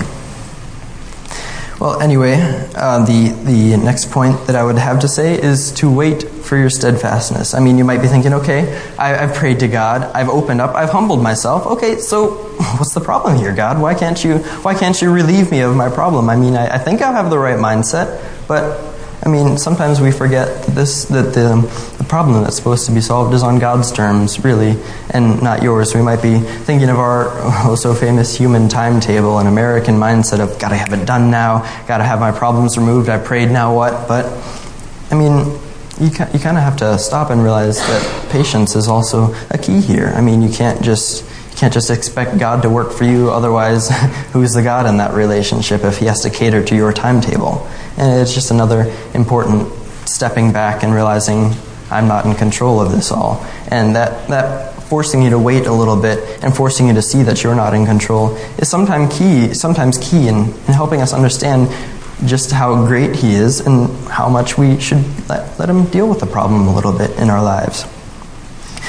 Well, 1.82 2.00
anyway, 2.00 2.36
uh, 2.76 3.04
the, 3.04 3.36
the 3.44 3.76
next 3.76 4.10
point 4.10 4.48
that 4.48 4.56
I 4.56 4.64
would 4.64 4.78
have 4.78 5.02
to 5.02 5.10
say 5.10 5.38
is 5.38 5.74
to 5.74 5.92
wait 5.92 6.24
for 6.24 6.56
your 6.56 6.70
steadfastness. 6.70 7.54
I 7.54 7.60
mean, 7.60 7.78
you 7.78 7.84
might 7.84 8.02
be 8.02 8.08
thinking, 8.08 8.32
okay, 8.36 8.82
I, 8.98 9.10
have 9.10 9.36
prayed 9.36 9.60
to 9.60 9.68
God, 9.68 10.04
I've 10.16 10.30
opened 10.30 10.62
up, 10.62 10.76
I've 10.76 10.92
humbled 10.92 11.22
myself. 11.22 11.66
Okay, 11.66 11.98
so 11.98 12.36
what's 12.78 12.94
the 12.94 13.02
problem 13.02 13.36
here, 13.36 13.54
God? 13.54 13.82
Why 13.82 13.96
can't 13.96 14.24
you, 14.24 14.38
why 14.64 14.76
can't 14.76 15.02
you 15.02 15.12
relieve 15.12 15.52
me 15.52 15.60
of 15.60 15.76
my 15.76 15.90
problem? 15.90 16.30
I 16.30 16.38
mean, 16.38 16.56
I, 16.56 16.76
I 16.76 16.78
think 16.78 17.02
I 17.02 17.12
have 17.12 17.30
the 17.30 17.38
right 17.38 17.60
mindset, 17.60 18.48
but 18.48 18.93
I 19.26 19.30
mean, 19.30 19.58
sometimes 19.58 20.02
we 20.02 20.12
forget 20.12 20.64
this 20.64 21.06
that 21.06 21.34
the, 21.34 21.56
the 21.98 22.04
problem 22.04 22.44
that's 22.44 22.58
supposed 22.58 22.86
to 22.88 22.92
be 22.92 23.00
solved 23.00 23.34
is 23.34 23.42
on 23.42 23.58
God's 23.58 23.90
terms, 23.90 24.44
really, 24.44 24.78
and 25.12 25.42
not 25.42 25.64
yours. 25.64 25.96
We 25.96 26.02
might 26.02 26.22
be 26.22 26.40
thinking 26.40 26.90
of 26.90 27.00
our 27.00 27.30
oh 27.66 27.76
so 27.76 27.94
famous 27.94 28.36
human 28.36 28.68
timetable 28.68 29.40
and 29.40 29.48
American 29.48 29.96
mindset 29.96 30.42
of 30.42 30.60
gotta 30.60 30.76
have 30.76 30.92
it 30.92 31.06
done 31.06 31.32
now, 31.32 31.60
gotta 31.88 32.04
have 32.04 32.20
my 32.20 32.32
problems 32.32 32.78
removed. 32.78 33.08
I 33.08 33.18
prayed, 33.18 33.50
now 33.50 33.74
what? 33.74 34.10
But 34.10 34.26
I 35.10 35.16
mean, 35.16 35.58
you 36.02 36.08
you 36.08 36.40
kind 36.40 36.58
of 36.58 36.64
have 36.64 36.76
to 36.78 37.00
stop 37.00 37.30
and 37.30 37.42
realize 37.42 37.78
that 37.78 38.30
patience 38.30 38.76
is 38.76 38.90
also 38.90 39.34
a 39.52 39.58
key 39.58 39.80
here. 39.80 40.12
I 40.16 40.20
mean, 40.20 40.42
you 40.42 40.50
can't 40.50 40.82
just 40.82 41.24
you 41.54 41.60
can't 41.60 41.74
just 41.74 41.92
expect 41.92 42.40
God 42.40 42.64
to 42.64 42.70
work 42.70 42.92
for 42.92 43.04
you, 43.04 43.30
otherwise, 43.30 43.90
who's 44.34 44.54
the 44.54 44.64
God 44.64 44.88
in 44.88 44.98
that 44.98 45.14
relationship 45.14 45.84
if 45.84 46.00
He 46.00 46.06
has 46.08 46.22
to 46.22 46.32
cater 46.32 46.64
to 46.66 46.76
your 46.76 46.92
timetable? 46.92 47.68
And 47.96 48.22
it's 48.22 48.34
just 48.34 48.50
another 48.50 48.92
important 49.14 49.72
stepping 50.08 50.52
back 50.52 50.84
and 50.84 50.94
realizing 50.94 51.52
I'm 51.92 52.08
not 52.08 52.26
in 52.26 52.34
control 52.34 52.82
of 52.82 52.92
this 52.92 53.12
all. 53.12 53.46
And 53.70 53.96
that, 53.96 54.28
that 54.30 54.74
forcing 54.84 55.22
you 55.22 55.30
to 55.30 55.40
wait 55.40 55.68
a 55.68 55.72
little 55.72 56.00
bit 56.02 56.44
and 56.44 56.56
forcing 56.56 56.88
you 56.88 56.94
to 56.96 57.04
see 57.04 57.22
that 57.24 57.44
you're 57.44 57.56
not 57.56 57.76
in 57.76 57.86
control 57.86 58.36
is 58.58 58.68
sometimes 58.68 59.16
key, 59.16 59.54
sometimes 59.54 60.00
key 60.00 60.28
in, 60.28 60.46
in 60.46 60.74
helping 60.74 61.02
us 61.02 61.14
understand 61.14 61.70
just 62.26 62.52
how 62.52 62.86
great 62.88 63.16
He 63.16 63.36
is 63.36 63.60
and 63.60 63.90
how 64.08 64.28
much 64.28 64.58
we 64.58 64.80
should 64.80 65.04
let, 65.30 65.60
let 65.60 65.70
Him 65.70 65.86
deal 65.86 66.10
with 66.10 66.20
the 66.20 66.26
problem 66.26 66.68
a 66.68 66.76
little 66.76 66.98
bit 66.98 67.12
in 67.20 67.30
our 67.30 67.44
lives. 67.44 67.86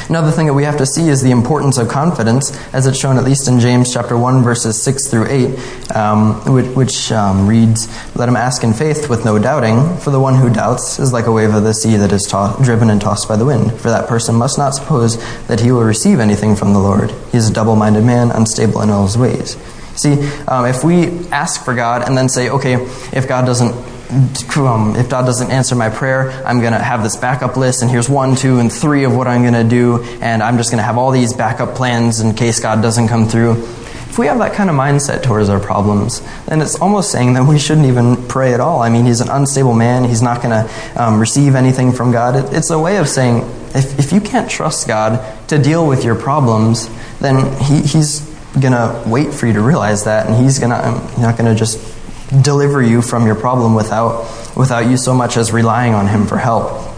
Another 0.08 0.30
thing 0.30 0.46
that 0.46 0.54
we 0.54 0.64
have 0.64 0.76
to 0.78 0.87
see 0.87 1.08
is 1.08 1.23
the 1.23 1.30
importance 1.30 1.78
of 1.78 1.88
confidence, 1.88 2.56
as 2.75 2.87
it's 2.87 2.99
shown 2.99 3.16
at 3.16 3.25
least 3.25 3.49
in 3.49 3.58
James 3.58 3.92
chapter 3.92 4.18
1, 4.18 4.42
verses 4.42 4.82
6 4.82 5.08
through 5.08 5.26
8, 5.26 5.96
um, 5.96 6.52
which, 6.52 6.66
which 6.76 7.12
um, 7.12 7.46
reads, 7.46 7.88
Let 8.14 8.28
him 8.28 8.37
ask 8.37 8.62
in 8.64 8.75
faith 8.75 9.08
with 9.08 9.25
no 9.25 9.38
doubting, 9.38 9.96
for 9.99 10.11
the 10.11 10.20
one 10.20 10.34
who 10.34 10.52
doubts 10.52 10.99
is 10.99 11.12
like 11.12 11.26
a 11.26 11.32
wave 11.32 11.54
of 11.54 11.62
the 11.62 11.73
sea 11.73 11.96
that 11.96 12.12
is 12.12 12.26
driven 12.62 12.90
and 12.90 13.00
tossed 13.00 13.28
by 13.28 13.37
the 13.37 13.46
wind. 13.46 13.73
For 13.80 13.88
that 13.88 14.06
person 14.08 14.34
must 14.34 14.58
not 14.58 14.75
suppose 14.75 15.16
that 15.46 15.61
he 15.61 15.73
will 15.73 15.84
receive 15.84 16.20
anything 16.20 16.54
from 16.54 16.75
the 16.75 16.80
Lord. 16.80 17.11
He 17.32 17.38
is 17.38 17.49
a 17.49 17.52
double 17.52 17.76
minded 17.76 18.04
man, 18.04 18.30
unstable 18.30 18.82
in 18.82 18.90
all 18.90 19.06
his 19.06 19.16
ways. 19.16 19.56
See, 19.96 20.14
um, 20.49 20.66
if 20.66 20.84
we 20.84 21.26
ask 21.28 21.64
for 21.64 21.75
God 21.75 22.06
and 22.06 22.18
then 22.18 22.28
say, 22.28 22.50
okay, 22.50 22.75
if 23.12 23.28
God 23.28 23.46
doesn't 23.46 23.93
um, 24.11 24.96
if 24.96 25.08
God 25.08 25.26
doesn't 25.26 25.50
answer 25.50 25.75
my 25.75 25.90
prayer, 25.90 26.30
I'm 26.46 26.61
going 26.61 26.73
to 26.73 26.78
have 26.78 27.02
this 27.02 27.16
backup 27.16 27.56
list, 27.56 27.82
and 27.82 27.90
here's 27.90 28.08
one, 28.08 28.37
two, 28.37 28.58
and 28.58 28.73
three 28.73 29.04
of 29.04 29.16
what 29.16 29.26
I'm 29.26 29.42
going 29.42 29.54
to 29.54 29.68
do, 29.68 30.02
and 30.20 30.42
I'm 30.42 30.56
just 30.56 30.70
going 30.70 30.78
to 30.78 30.84
have 30.84 30.99
all 30.99 31.11
these 31.11 31.32
backup 31.32 31.75
plans 31.75 32.20
in 32.20 32.34
case 32.34 32.61
God 32.61 32.82
doesn't 32.82 33.08
come 33.08 33.26
through. 33.26 33.52
If 33.52 34.18
we 34.18 34.26
have 34.26 34.38
that 34.38 34.52
kind 34.52 34.70
of 34.70 34.76
mindset 34.76 35.25
towards 35.25 35.49
our 35.49 35.58
problems, 35.58 36.20
then 36.46 36.62
it's 36.62 36.80
almost 36.80 37.11
saying 37.11 37.34
that 37.34 37.44
we 37.49 37.58
shouldn't 37.58 37.87
even 37.87 38.16
pray 38.28 38.54
at 38.54 38.61
all. 38.61 38.80
I 38.80 38.88
mean, 38.88 39.06
he's 39.06 39.20
an 39.20 39.28
unstable 39.28 39.75
man. 39.75 40.04
He's 40.04 40.23
not 40.23 40.40
going 40.40 40.50
to 40.50 41.02
um, 41.02 41.18
receive 41.18 41.56
anything 41.56 41.90
from 41.90 42.12
God. 42.12 42.37
It, 42.37 42.56
it's 42.56 42.70
a 42.70 42.78
way 42.78 42.99
of 42.99 43.08
saying 43.08 43.38
if, 43.75 43.99
if 43.99 44.12
you 44.12 44.20
can't 44.20 44.49
trust 44.49 44.87
God 44.87 45.49
to 45.49 45.58
deal 45.58 45.88
with 45.88 46.04
your 46.04 46.14
problems, 46.14 46.88
then 47.18 47.61
he, 47.61 47.80
he's 47.80 48.20
going 48.52 48.73
to 48.73 49.02
wait 49.04 49.34
for 49.34 49.49
you 49.49 49.54
to 49.54 49.61
realize 49.61 50.04
that, 50.04 50.28
and 50.28 50.37
he's 50.37 50.61
gonna, 50.61 50.76
um, 50.76 51.20
not 51.20 51.37
going 51.37 51.52
to 51.52 51.58
just 51.58 51.93
deliver 52.42 52.82
you 52.82 53.02
from 53.02 53.26
your 53.26 53.34
problem 53.34 53.74
without, 53.74 54.56
without 54.56 54.88
you 54.88 54.96
so 54.96 55.14
much 55.14 55.36
as 55.36 55.52
relying 55.52 55.94
on 55.94 56.06
Him 56.06 56.26
for 56.26 56.38
help. 56.38 56.90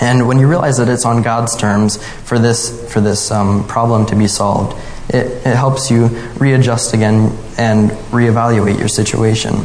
And 0.00 0.28
when 0.28 0.38
you 0.38 0.48
realize 0.48 0.76
that 0.78 0.88
it's 0.88 1.04
on 1.04 1.22
God's 1.22 1.56
terms 1.56 2.02
for 2.24 2.38
this, 2.38 2.92
for 2.92 3.00
this 3.00 3.30
um, 3.30 3.66
problem 3.66 4.06
to 4.06 4.16
be 4.16 4.28
solved, 4.28 4.78
it, 5.08 5.26
it 5.46 5.56
helps 5.56 5.90
you 5.90 6.06
readjust 6.38 6.94
again 6.94 7.36
and 7.56 7.90
reevaluate 8.10 8.78
your 8.78 8.88
situation. 8.88 9.64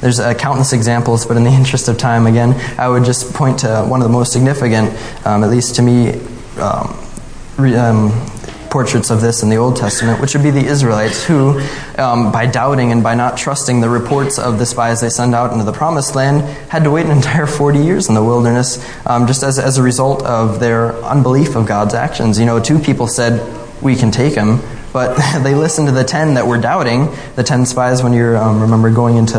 There's 0.00 0.20
uh, 0.20 0.34
countless 0.34 0.72
examples, 0.72 1.26
but 1.26 1.36
in 1.36 1.44
the 1.44 1.50
interest 1.60 1.88
of 1.88 1.98
time, 1.98 2.26
again, 2.26 2.54
I 2.78 2.88
would 2.88 3.04
just 3.04 3.34
point 3.34 3.60
to 3.60 3.84
one 3.84 4.00
of 4.00 4.08
the 4.08 4.12
most 4.12 4.32
significant, 4.32 4.90
um, 5.26 5.42
at 5.42 5.50
least 5.50 5.76
to 5.76 5.82
me, 5.82 6.20
um, 6.58 6.96
re, 7.58 7.74
um, 7.74 8.10
portraits 8.70 9.10
of 9.10 9.20
this 9.20 9.42
in 9.42 9.48
the 9.48 9.56
Old 9.56 9.76
Testament, 9.76 10.20
which 10.20 10.34
would 10.34 10.42
be 10.42 10.50
the 10.50 10.64
Israelites, 10.64 11.24
who, 11.24 11.60
um, 11.98 12.32
by 12.32 12.46
doubting 12.46 12.92
and 12.92 13.02
by 13.02 13.14
not 13.14 13.36
trusting 13.36 13.80
the 13.80 13.88
reports 13.88 14.38
of 14.38 14.58
the 14.58 14.66
spies 14.66 15.00
they 15.00 15.10
send 15.10 15.34
out 15.34 15.52
into 15.52 15.64
the 15.64 15.72
Promised 15.72 16.14
Land, 16.14 16.42
had 16.70 16.84
to 16.84 16.90
wait 16.90 17.06
an 17.06 17.12
entire 17.16 17.46
40 17.46 17.80
years 17.80 18.08
in 18.08 18.14
the 18.14 18.22
wilderness 18.22 18.78
um, 19.06 19.26
just 19.26 19.42
as, 19.42 19.58
as 19.58 19.78
a 19.78 19.82
result 19.82 20.22
of 20.22 20.60
their 20.60 20.94
unbelief 21.04 21.56
of 21.56 21.66
God's 21.66 21.94
actions. 21.94 22.38
You 22.38 22.46
know, 22.46 22.60
two 22.60 22.78
people 22.78 23.06
said, 23.06 23.40
We 23.82 23.96
can 23.96 24.10
take 24.10 24.34
him, 24.34 24.60
but 24.92 25.16
they 25.42 25.54
listened 25.54 25.88
to 25.88 25.92
the 25.92 26.04
ten 26.04 26.34
that 26.34 26.46
were 26.46 26.58
doubting, 26.58 27.08
the 27.36 27.42
ten 27.42 27.66
spies 27.66 28.02
when 28.02 28.12
you 28.12 28.36
um, 28.36 28.60
remember 28.60 28.90
going 28.90 29.16
into 29.16 29.38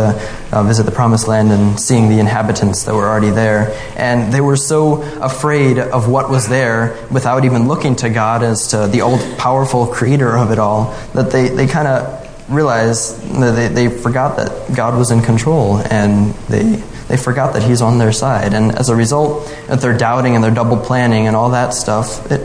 uh, 0.52 0.64
visit 0.64 0.84
the 0.84 0.92
promised 0.92 1.28
land 1.28 1.52
and 1.52 1.80
seeing 1.80 2.10
the 2.10 2.20
inhabitants 2.20 2.84
that 2.84 2.94
were 2.94 3.08
already 3.08 3.30
there. 3.30 3.76
And 3.96 4.34
they 4.34 4.42
were 4.42 4.58
so 4.58 5.02
afraid 5.22 5.78
of 5.80 6.10
what 6.10 6.30
was 6.30 6.48
there 6.48 6.98
without 7.12 7.46
even 7.46 7.68
looking 7.68 7.96
to 7.98 8.10
God 8.10 8.44
as 8.44 8.68
to 8.70 8.88
the 8.88 9.02
all 9.02 9.18
powerful 9.38 9.88
creator 9.88 10.38
of 10.38 10.52
it 10.52 10.60
all 10.60 10.94
that 11.14 11.32
they, 11.32 11.50
they 11.50 11.68
kind 11.68 11.88
of 11.88 12.22
realized 12.50 13.22
that 13.40 13.52
they, 13.52 13.68
they 13.68 14.02
forgot 14.02 14.38
that 14.38 14.76
God 14.76 14.98
was 14.98 15.12
in 15.12 15.22
control 15.22 15.78
and 15.78 16.34
they, 16.50 16.76
they 17.08 17.18
forgot 17.18 17.54
that 17.54 17.64
He's 17.64 17.82
on 17.82 17.98
their 17.98 18.12
side. 18.12 18.54
And 18.54 18.72
as 18.74 18.90
a 18.90 18.96
result, 18.96 19.50
if 19.70 19.82
they're 19.82 19.98
doubting 19.98 20.36
and 20.36 20.44
they're 20.44 20.54
double 20.54 20.78
planning 20.78 21.28
and 21.28 21.36
all 21.36 21.52
that 21.52 21.74
stuff, 21.74 22.30
it, 22.32 22.40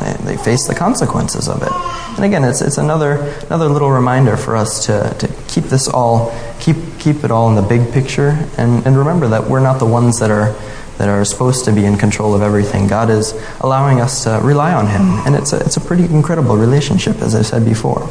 they, 0.00 0.34
they 0.34 0.36
face 0.36 0.66
the 0.66 0.74
consequences 0.74 1.48
of 1.48 1.62
it. 1.62 1.72
And 2.16 2.24
again, 2.24 2.44
it's, 2.44 2.60
it's 2.60 2.78
another, 2.78 3.14
another 3.46 3.68
little 3.68 3.90
reminder 3.90 4.36
for 4.36 4.56
us 4.56 4.86
to, 4.86 5.14
to 5.18 5.28
keep 5.48 5.64
this 5.64 5.88
all, 5.88 6.30
keep, 6.60 6.76
keep 6.98 7.24
it 7.24 7.30
all 7.30 7.48
in 7.48 7.56
the 7.56 7.62
big 7.62 7.92
picture 7.92 8.48
and, 8.58 8.86
and 8.86 8.96
remember 8.96 9.28
that 9.28 9.48
we're 9.48 9.60
not 9.60 9.78
the 9.78 9.86
ones 9.86 10.20
that 10.20 10.30
are, 10.30 10.52
that 10.98 11.08
are 11.08 11.24
supposed 11.24 11.64
to 11.64 11.72
be 11.72 11.84
in 11.84 11.96
control 11.96 12.34
of 12.34 12.42
everything. 12.42 12.86
God 12.86 13.10
is 13.10 13.32
allowing 13.60 14.00
us 14.00 14.24
to 14.24 14.40
rely 14.42 14.72
on 14.72 14.86
Him. 14.86 15.02
And 15.26 15.34
it's 15.34 15.52
a, 15.52 15.60
it's 15.60 15.76
a 15.76 15.80
pretty 15.80 16.04
incredible 16.04 16.56
relationship, 16.56 17.16
as 17.22 17.34
I 17.34 17.42
said 17.42 17.64
before. 17.64 18.08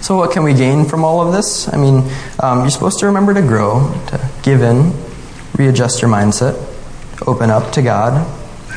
So, 0.00 0.16
what 0.16 0.32
can 0.32 0.44
we 0.44 0.54
gain 0.54 0.84
from 0.84 1.02
all 1.02 1.26
of 1.26 1.32
this? 1.32 1.72
I 1.72 1.76
mean, 1.76 2.10
um, 2.38 2.60
you're 2.60 2.70
supposed 2.70 2.98
to 3.00 3.06
remember 3.06 3.34
to 3.34 3.42
grow, 3.42 3.90
to 4.08 4.30
give 4.42 4.62
in, 4.62 4.92
readjust 5.56 6.02
your 6.02 6.10
mindset, 6.10 6.54
open 7.26 7.50
up 7.50 7.72
to 7.72 7.82
God, 7.82 8.26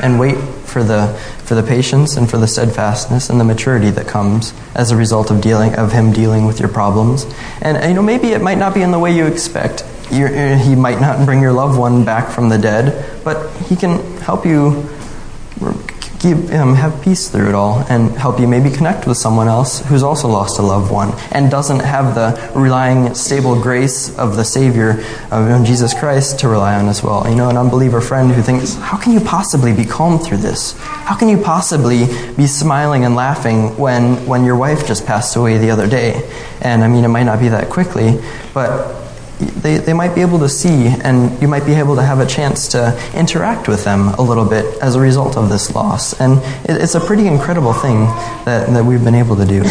and 0.02 0.18
wait 0.18 0.38
for 0.64 0.82
the 0.82 1.18
for 1.48 1.54
the 1.54 1.62
patience 1.62 2.18
and 2.18 2.28
for 2.28 2.36
the 2.36 2.46
steadfastness 2.46 3.30
and 3.30 3.40
the 3.40 3.44
maturity 3.44 3.88
that 3.90 4.06
comes 4.06 4.52
as 4.74 4.90
a 4.90 4.96
result 4.96 5.30
of 5.30 5.40
dealing 5.40 5.74
of 5.76 5.90
him 5.90 6.12
dealing 6.12 6.44
with 6.44 6.60
your 6.60 6.68
problems. 6.68 7.26
And 7.62 7.82
you 7.88 7.94
know 7.94 8.02
maybe 8.02 8.28
it 8.28 8.42
might 8.42 8.58
not 8.58 8.74
be 8.74 8.82
in 8.82 8.90
the 8.90 8.98
way 8.98 9.16
you 9.16 9.26
expect. 9.26 9.82
You're, 10.10 10.56
he 10.56 10.76
might 10.76 11.00
not 11.00 11.24
bring 11.24 11.40
your 11.40 11.52
loved 11.52 11.78
one 11.78 12.04
back 12.04 12.30
from 12.30 12.50
the 12.50 12.58
dead, 12.58 13.22
but 13.24 13.50
he 13.62 13.76
can 13.76 13.98
help 14.18 14.44
you 14.44 14.88
give, 16.18 16.52
um, 16.52 16.74
have 16.74 17.00
peace 17.02 17.28
through 17.28 17.48
it 17.48 17.54
all 17.54 17.84
and 17.88 18.10
help 18.12 18.40
you 18.40 18.48
maybe 18.48 18.70
connect 18.70 19.06
with 19.06 19.16
someone 19.16 19.48
else 19.48 19.80
who's 19.86 20.02
also 20.02 20.28
lost 20.28 20.58
a 20.58 20.62
loved 20.62 20.90
one 20.90 21.12
and 21.32 21.50
doesn't 21.50 21.80
have 21.80 22.14
the 22.14 22.58
relying, 22.58 23.14
stable 23.14 23.60
grace 23.60 24.16
of 24.18 24.36
the 24.36 24.44
Savior 24.44 25.02
of 25.30 25.64
Jesus 25.64 25.94
Christ 25.94 26.40
to 26.40 26.48
rely 26.48 26.74
on 26.74 26.88
as 26.88 27.02
well. 27.02 27.28
You 27.28 27.36
know, 27.36 27.48
an 27.48 27.56
unbeliever 27.56 28.00
friend 28.00 28.32
who 28.32 28.42
thinks, 28.42 28.74
how 28.74 28.96
can 28.96 29.12
you 29.12 29.20
possibly 29.20 29.72
be 29.72 29.84
calm 29.84 30.18
through 30.18 30.38
this? 30.38 30.78
How 30.78 31.16
can 31.16 31.28
you 31.28 31.38
possibly 31.38 32.06
be 32.36 32.46
smiling 32.46 33.04
and 33.04 33.14
laughing 33.14 33.76
when, 33.76 34.26
when 34.26 34.44
your 34.44 34.56
wife 34.56 34.86
just 34.86 35.06
passed 35.06 35.36
away 35.36 35.58
the 35.58 35.70
other 35.70 35.88
day? 35.88 36.28
And 36.60 36.82
I 36.82 36.88
mean, 36.88 37.04
it 37.04 37.08
might 37.08 37.24
not 37.24 37.38
be 37.38 37.48
that 37.48 37.70
quickly, 37.70 38.20
but 38.52 38.97
they, 39.38 39.78
they 39.78 39.92
might 39.92 40.14
be 40.14 40.20
able 40.20 40.38
to 40.40 40.48
see, 40.48 40.88
and 40.88 41.40
you 41.40 41.48
might 41.48 41.64
be 41.64 41.74
able 41.74 41.96
to 41.96 42.02
have 42.02 42.20
a 42.20 42.26
chance 42.26 42.68
to 42.68 42.98
interact 43.14 43.68
with 43.68 43.84
them 43.84 44.08
a 44.08 44.22
little 44.22 44.44
bit 44.44 44.64
as 44.82 44.94
a 44.94 45.00
result 45.00 45.36
of 45.36 45.48
this 45.48 45.74
loss. 45.74 46.18
And 46.20 46.38
it, 46.68 46.82
it's 46.82 46.94
a 46.94 47.00
pretty 47.00 47.26
incredible 47.26 47.72
thing 47.72 48.00
that, 48.44 48.68
that 48.68 48.84
we've 48.84 49.04
been 49.04 49.14
able 49.14 49.36
to 49.36 49.46
do. 49.46 49.62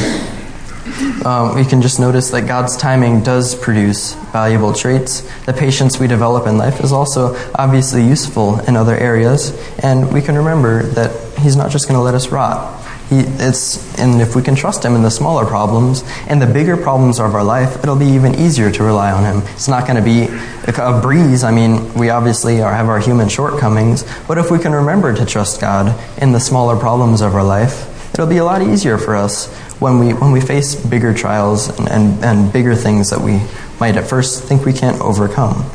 Um, 1.26 1.56
we 1.56 1.66
can 1.66 1.82
just 1.82 2.00
notice 2.00 2.30
that 2.32 2.44
God's 2.48 2.78
timing 2.78 3.22
does 3.22 3.56
produce 3.56 4.14
valuable 4.32 4.72
traits. 4.72 5.22
The 5.46 5.54
patience 5.54 6.00
we 6.00 6.08
develop 6.08 6.48
in 6.48 6.58
life 6.58 6.80
is 6.80 6.94
also 6.94 7.36
obviously 7.56 8.06
useful 8.06 8.60
in 8.62 8.78
other 8.78 8.96
areas, 8.96 9.52
and 9.80 10.14
we 10.14 10.22
can 10.22 10.36
remember 10.36 10.84
that 10.84 11.12
He's 11.40 11.56
not 11.56 11.72
just 11.72 11.88
going 11.88 11.98
to 11.98 12.04
let 12.04 12.14
us 12.16 12.30
rot. 12.30 12.82
He, 13.10 13.20
it's, 13.20 13.98
and 13.98 14.22
if 14.22 14.36
we 14.36 14.42
can 14.42 14.56
trust 14.56 14.84
Him 14.84 14.96
in 14.96 15.02
the 15.02 15.10
smaller 15.10 15.46
problems 15.46 16.04
and 16.28 16.42
the 16.42 16.46
bigger 16.46 16.76
problems 16.76 17.20
of 17.20 17.34
our 17.34 17.44
life, 17.44 17.78
it'll 17.84 17.96
be 17.96 18.08
even 18.08 18.36
easier 18.36 18.70
to 18.72 18.84
rely 18.84 19.12
on 19.12 19.24
Him. 19.24 19.48
It's 19.54 19.68
not 19.68 19.88
going 19.88 19.96
to 19.96 20.02
be 20.02 20.28
a 20.68 21.02
breeze. 21.02 21.44
I 21.44 21.52
mean, 21.52 21.94
we 21.94 22.10
obviously 22.10 22.62
are, 22.62 22.74
have 22.74 22.90
our 22.90 23.00
human 23.00 23.30
shortcomings, 23.30 24.04
but 24.28 24.38
if 24.38 24.52
we 24.52 24.60
can 24.60 24.74
remember 24.74 25.16
to 25.16 25.26
trust 25.26 25.62
God 25.62 25.98
in 26.22 26.34
the 26.34 26.40
smaller 26.40 26.78
problems 26.78 27.22
of 27.22 27.34
our 27.34 27.44
life, 27.44 28.14
it'll 28.14 28.28
be 28.28 28.38
a 28.38 28.46
lot 28.46 28.62
easier 28.62 28.98
for 28.98 29.16
us 29.16 29.54
when 29.80 30.00
we, 30.00 30.14
when 30.14 30.32
we 30.32 30.42
face 30.42 30.76
bigger 30.76 31.14
trials 31.14 31.70
and, 31.80 31.88
and, 31.90 32.26
and 32.26 32.54
bigger 32.54 32.76
things 32.76 33.12
that 33.12 33.22
we 33.22 33.40
might 33.80 33.96
at 33.96 34.08
first 34.08 34.44
think 34.44 34.66
we 34.66 34.74
can't 34.74 35.00
overcome 35.02 35.70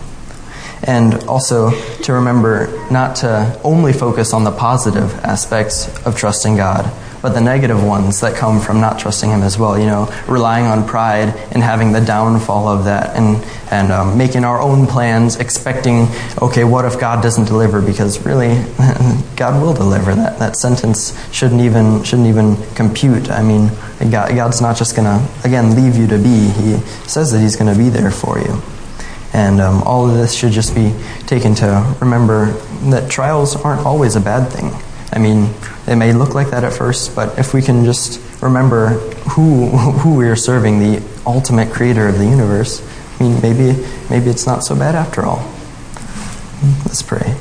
and 0.85 1.15
also 1.25 1.71
to 2.03 2.13
remember 2.13 2.67
not 2.91 3.17
to 3.17 3.61
only 3.63 3.93
focus 3.93 4.33
on 4.33 4.45
the 4.45 4.51
positive 4.51 5.15
aspects 5.25 5.89
of 6.05 6.17
trusting 6.17 6.57
God, 6.57 6.93
but 7.23 7.31
the 7.31 7.41
negative 7.41 7.83
ones 7.83 8.21
that 8.21 8.37
come 8.37 8.61
from 8.61 8.81
not 8.81 8.99
trusting 8.99 9.31
Him 9.31 9.43
as 9.43 9.57
well. 9.57 9.79
You 9.79 9.87
know, 9.87 10.13
relying 10.27 10.67
on 10.67 10.87
pride 10.87 11.29
and 11.53 11.63
having 11.63 11.93
the 11.93 12.01
downfall 12.01 12.69
of 12.69 12.85
that, 12.85 13.17
and 13.17 13.43
and 13.71 13.93
um, 13.93 14.19
making 14.19 14.45
our 14.45 14.61
own 14.61 14.87
plans, 14.87 15.37
expecting, 15.37 16.09
okay, 16.43 16.65
what 16.65 16.85
if 16.85 17.01
God 17.01 17.23
doesn't 17.23 17.47
deliver? 17.47 17.81
Because 17.81 18.25
really, 18.27 18.63
God 19.37 19.63
will 19.63 19.73
deliver. 19.73 20.15
That 20.15 20.39
that 20.41 20.57
sentence 20.57 21.17
shouldn't 21.33 21.61
even 21.61 22.03
shouldn't 22.03 22.29
even 22.29 22.57
compute. 22.75 23.31
I 23.31 23.43
mean, 23.43 23.71
God, 24.11 24.35
God's 24.35 24.61
not 24.61 24.77
just 24.77 24.97
gonna 24.97 25.27
again 25.45 25.77
leave 25.77 25.97
you 25.97 26.07
to 26.09 26.19
be. 26.19 26.49
He 26.49 26.77
says 27.09 27.31
that 27.33 27.41
He's 27.41 27.57
to 27.57 27.79
be 27.79 27.89
there 27.89 28.11
for 28.11 28.39
you. 28.39 28.61
And 29.35 29.61
um, 29.61 29.83
all 29.85 30.09
of 30.09 30.15
this 30.15 30.35
should 30.35 30.53
just 30.53 30.75
be 30.75 30.95
taken 31.27 31.55
to 31.57 31.97
remember 32.01 32.53
that 32.91 33.11
trials 33.11 33.57
aren't 33.57 33.87
always 33.87 34.17
a 34.17 34.21
bad 34.21 34.53
thing. 34.53 34.71
I 35.13 35.19
mean, 35.19 35.53
it 35.87 35.97
may 35.97 36.13
look 36.13 36.35
like 36.35 36.51
that 36.51 36.65
at 36.65 36.73
first, 36.73 37.15
but 37.15 37.39
if 37.39 37.53
we 37.53 37.61
can 37.61 37.85
just 37.85 38.21
remember 38.43 38.89
who 39.31 39.69
who 39.69 40.17
we 40.17 40.27
are 40.29 40.37
serving, 40.37 40.79
the 40.79 41.03
ultimate 41.27 41.73
creator 41.73 42.09
of 42.09 42.19
the 42.19 42.25
universe, 42.25 42.83
I 43.21 43.25
mean, 43.25 43.41
maybe 43.43 43.87
maybe 44.09 44.31
it's 44.31 44.47
not 44.47 44.65
so 44.65 44.75
bad 44.75 44.95
after 44.95 45.23
all. 45.23 45.47
Let's 46.87 47.03
pray. 47.03 47.37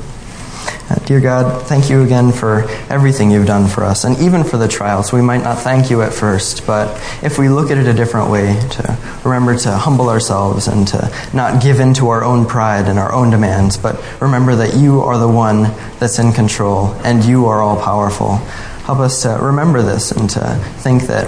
Uh, 0.92 0.96
dear 1.06 1.20
God, 1.20 1.66
thank 1.68 1.88
you 1.88 2.02
again 2.02 2.32
for 2.32 2.68
everything 2.90 3.30
you've 3.30 3.46
done 3.46 3.66
for 3.66 3.82
us, 3.82 4.04
and 4.04 4.18
even 4.18 4.44
for 4.44 4.58
the 4.58 4.68
trials. 4.68 5.10
We 5.10 5.22
might 5.22 5.42
not 5.42 5.56
thank 5.56 5.88
you 5.88 6.02
at 6.02 6.12
first, 6.12 6.66
but 6.66 7.00
if 7.22 7.38
we 7.38 7.48
look 7.48 7.70
at 7.70 7.78
it 7.78 7.86
a 7.86 7.94
different 7.94 8.30
way, 8.30 8.60
to 8.72 8.98
remember 9.24 9.56
to 9.56 9.70
humble 9.70 10.10
ourselves 10.10 10.68
and 10.68 10.86
to 10.88 11.10
not 11.32 11.62
give 11.62 11.80
in 11.80 11.94
to 11.94 12.10
our 12.10 12.22
own 12.22 12.44
pride 12.44 12.88
and 12.88 12.98
our 12.98 13.10
own 13.10 13.30
demands, 13.30 13.78
but 13.78 14.04
remember 14.20 14.54
that 14.54 14.74
you 14.74 15.00
are 15.00 15.16
the 15.16 15.28
one 15.28 15.62
that's 15.98 16.18
in 16.18 16.30
control 16.30 16.88
and 17.04 17.24
you 17.24 17.46
are 17.46 17.62
all 17.62 17.80
powerful. 17.82 18.36
Help 18.84 18.98
us 18.98 19.22
to 19.22 19.30
remember 19.40 19.80
this 19.80 20.10
and 20.10 20.28
to 20.28 20.40
think 20.80 21.04
that, 21.04 21.24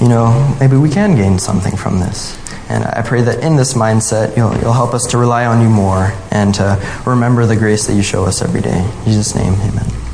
you 0.00 0.08
know, 0.08 0.56
maybe 0.60 0.76
we 0.76 0.90
can 0.90 1.16
gain 1.16 1.40
something 1.40 1.76
from 1.76 1.98
this. 1.98 2.38
And 2.68 2.84
I 2.84 3.02
pray 3.02 3.22
that 3.22 3.42
in 3.42 3.56
this 3.56 3.74
mindset, 3.74 4.36
you'll, 4.36 4.54
you'll 4.58 4.72
help 4.72 4.92
us 4.92 5.06
to 5.08 5.18
rely 5.18 5.46
on 5.46 5.62
you 5.62 5.68
more 5.68 6.12
and 6.30 6.54
to 6.56 7.02
remember 7.06 7.46
the 7.46 7.56
grace 7.56 7.86
that 7.86 7.94
you 7.94 8.02
show 8.02 8.24
us 8.24 8.42
every 8.42 8.60
day. 8.60 8.84
In 8.98 9.04
Jesus' 9.04 9.34
name, 9.34 9.54
amen. 9.54 10.07